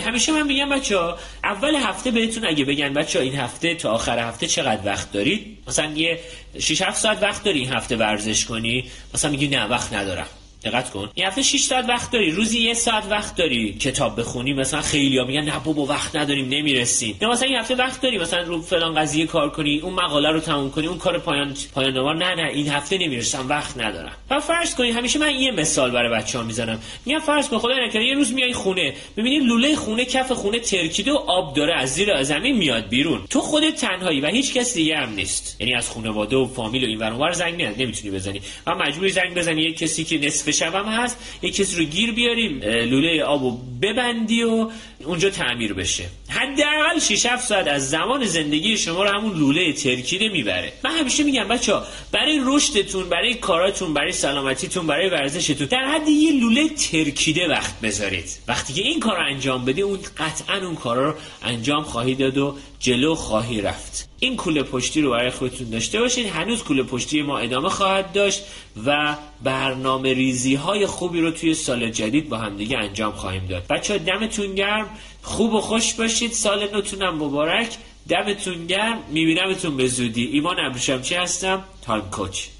همیشه 0.00 0.32
من 0.32 0.46
میگم 0.46 0.68
بچه 0.68 0.98
ها 0.98 1.18
اول 1.44 1.74
هفته 1.74 2.10
بهتون 2.10 2.46
اگه 2.46 2.64
بگن 2.64 2.92
بچه 2.92 3.18
ها 3.18 3.24
این 3.24 3.34
هفته 3.34 3.74
تا 3.74 3.90
آخر 3.90 4.18
هفته 4.18 4.46
چقدر 4.46 4.86
وقت 4.86 5.12
دارید؟ 5.12 5.58
مثلا 5.68 5.92
یه 5.92 6.20
6 6.58 6.82
7 6.82 6.96
ساعت 6.96 7.22
وقت 7.22 7.44
داری 7.44 7.58
این 7.58 7.72
هفته 7.72 7.96
ورزش 7.96 8.44
کنی؟ 8.44 8.90
مثلا 9.14 9.30
میگی 9.30 9.48
نه 9.48 9.64
وقت 9.64 9.92
ندارم. 9.92 10.26
دقت 10.64 10.90
کن. 10.90 11.10
این 11.14 11.26
هفته 11.26 11.42
6 11.42 11.60
ساعت 11.60 11.88
وقت 11.88 12.10
داری. 12.10 12.30
روزی 12.30 12.60
یه 12.60 12.74
ساعت 12.74 13.04
وقت 13.10 13.36
داری 13.36 13.72
کتاب 13.72 14.20
بخونی. 14.20 14.52
مثلا 14.52 14.80
خیلی 14.80 15.18
ها 15.18 15.24
میگن 15.24 15.44
نه 15.44 15.58
بابا 15.64 15.86
وقت 15.86 16.16
نداریم 16.16 16.48
نمی‌رسیم. 16.48 17.16
یا 17.22 17.30
مثلا 17.30 17.48
این 17.48 17.58
هفته 17.58 17.74
وقت 17.74 18.00
داری. 18.00 18.18
مثلا 18.18 18.42
رو 18.42 18.62
فلان 18.62 18.94
قضیه 18.94 19.26
کار 19.26 19.50
کنی 19.50 19.78
اون 19.78 19.94
مقاله 19.94 20.30
رو 20.30 20.40
تموم 20.40 20.70
کنی 20.70 20.86
اون 20.86 20.98
کار 20.98 21.18
پایان 21.18 21.54
پایان 21.74 21.92
نامه 21.92 22.12
نه 22.12 22.34
نه 22.34 22.48
این 22.48 22.68
هفته 22.68 22.98
نمی‌رسم 22.98 23.48
وقت 23.48 23.78
ندارم. 23.78 24.12
و 24.30 24.40
فرض 24.40 24.74
کنی 24.74 24.90
همیشه 24.90 25.18
من 25.18 25.34
یه 25.34 25.50
مثال 25.50 25.90
برای 25.90 26.12
بچه‌ها 26.12 26.44
می‌زنم. 26.44 26.78
میگم 27.06 27.18
فرض 27.18 27.48
کن 27.48 27.58
خدا 27.58 27.86
نکنه 27.86 28.04
یه 28.04 28.14
روز 28.14 28.32
میای 28.32 28.52
خونه 28.52 28.94
می‌بینی 29.16 29.38
لوله 29.38 29.76
خونه 29.76 30.04
کف 30.04 30.32
خونه 30.32 30.58
ترکیده 30.58 31.12
و 31.12 31.16
آب 31.16 31.54
داره 31.56 31.74
از 31.74 31.94
زیر 31.94 32.22
زمین 32.22 32.56
میاد 32.56 32.88
بیرون. 32.88 33.20
تو 33.30 33.40
خودت 33.40 33.76
تنهایی 33.76 34.20
و 34.20 34.26
هیچ 34.26 34.54
کس 34.54 34.74
دیگه 34.74 34.96
هم 34.96 35.14
نیست. 35.14 35.56
یعنی 35.60 35.74
از 35.74 35.90
خانواده 35.90 36.36
و 36.36 36.46
فامیل 36.46 36.84
و 36.84 36.86
این 36.86 36.98
ور 36.98 37.32
زنگ 37.32 37.62
نمی‌تونی 37.62 38.14
بزنی. 38.14 38.40
و 38.66 38.74
مجبوری 38.74 39.10
زنگ 39.10 39.34
بزنی 39.34 39.62
یه 39.62 39.72
کسی 39.72 40.04
که 40.04 40.18
نصف 40.18 40.50
شب 40.54 40.84
هست 40.86 41.38
یه 41.42 41.50
کسی 41.50 41.76
رو 41.76 41.84
گیر 41.84 42.12
بیاریم 42.12 42.60
لوله 42.62 43.24
آبو 43.24 43.58
ببندی 43.82 44.42
و 44.42 44.70
اونجا 45.06 45.30
تعمیر 45.30 45.74
بشه. 45.74 46.04
حداقل 46.28 46.98
6 47.00 47.26
7 47.26 47.48
ساعت 47.48 47.68
از 47.68 47.90
زمان 47.90 48.24
زندگی 48.24 48.76
شما 48.76 49.04
رو 49.04 49.10
همون 49.10 49.38
لوله 49.38 49.72
ترکیده 49.72 50.28
می‌بره. 50.28 50.72
من 50.84 50.90
همیشه 50.90 51.22
میگم 51.22 51.48
بچه 51.48 51.72
برای 52.12 52.40
رشدتون 52.44 53.08
برای 53.08 53.34
کاراتون 53.34 53.94
برای 53.94 54.12
سلامتیتون 54.12 54.86
برای 54.86 55.08
ورزشتون 55.08 55.66
در 55.66 55.84
حد 55.84 56.08
یه 56.08 56.32
لوله 56.32 56.68
ترکیده 56.68 57.48
وقت 57.48 57.80
بذارید. 57.80 58.38
وقتی 58.48 58.72
که 58.72 58.82
این 58.82 59.00
کار 59.00 59.16
انجام 59.16 59.64
بدی 59.64 59.82
اون 59.82 59.98
قطعا 60.18 60.66
اون 60.66 60.74
کارا 60.74 61.10
رو 61.10 61.16
انجام 61.42 61.82
خواهی 61.82 62.14
داد 62.14 62.38
و 62.38 62.56
جلو 62.78 63.14
خواهی 63.14 63.60
رفت. 63.60 64.08
این 64.20 64.36
کوله 64.36 64.62
پشتی 64.62 65.00
رو 65.00 65.10
برای 65.10 65.30
خودتون 65.30 65.70
داشته 65.70 66.00
باشید 66.00 66.26
هنوز 66.26 66.62
کوله 66.62 66.82
پشتی 66.82 67.22
ما 67.22 67.38
ادامه 67.38 67.68
خواهد 67.68 68.12
داشت 68.12 68.42
و 68.86 69.16
برنامه 69.42 70.14
ریزی 70.14 70.54
های 70.54 70.86
خوبی 70.86 71.20
رو 71.20 71.30
توی 71.30 71.54
سال 71.54 71.90
جدید 71.90 72.28
با 72.28 72.36
همدیگه 72.36 72.78
انجام 72.78 73.12
خواهیم 73.12 73.46
داد. 73.46 73.66
بچه 73.70 73.98
دمتون 73.98 74.54
گرم. 74.54 74.93
خوب 75.24 75.52
و 75.52 75.60
خوش 75.60 75.94
باشید. 75.94 76.32
سال 76.32 76.70
نوتونم 76.72 77.14
مبارک. 77.14 77.76
دمتون 78.08 78.66
گرم. 78.66 78.98
میبینمتون 79.08 79.76
به 79.76 79.86
زودی. 79.86 80.24
ایمان 80.24 80.56
چی 81.02 81.14
هستم؟ 81.14 81.64
تایم 81.82 82.10
کوچ. 82.10 82.53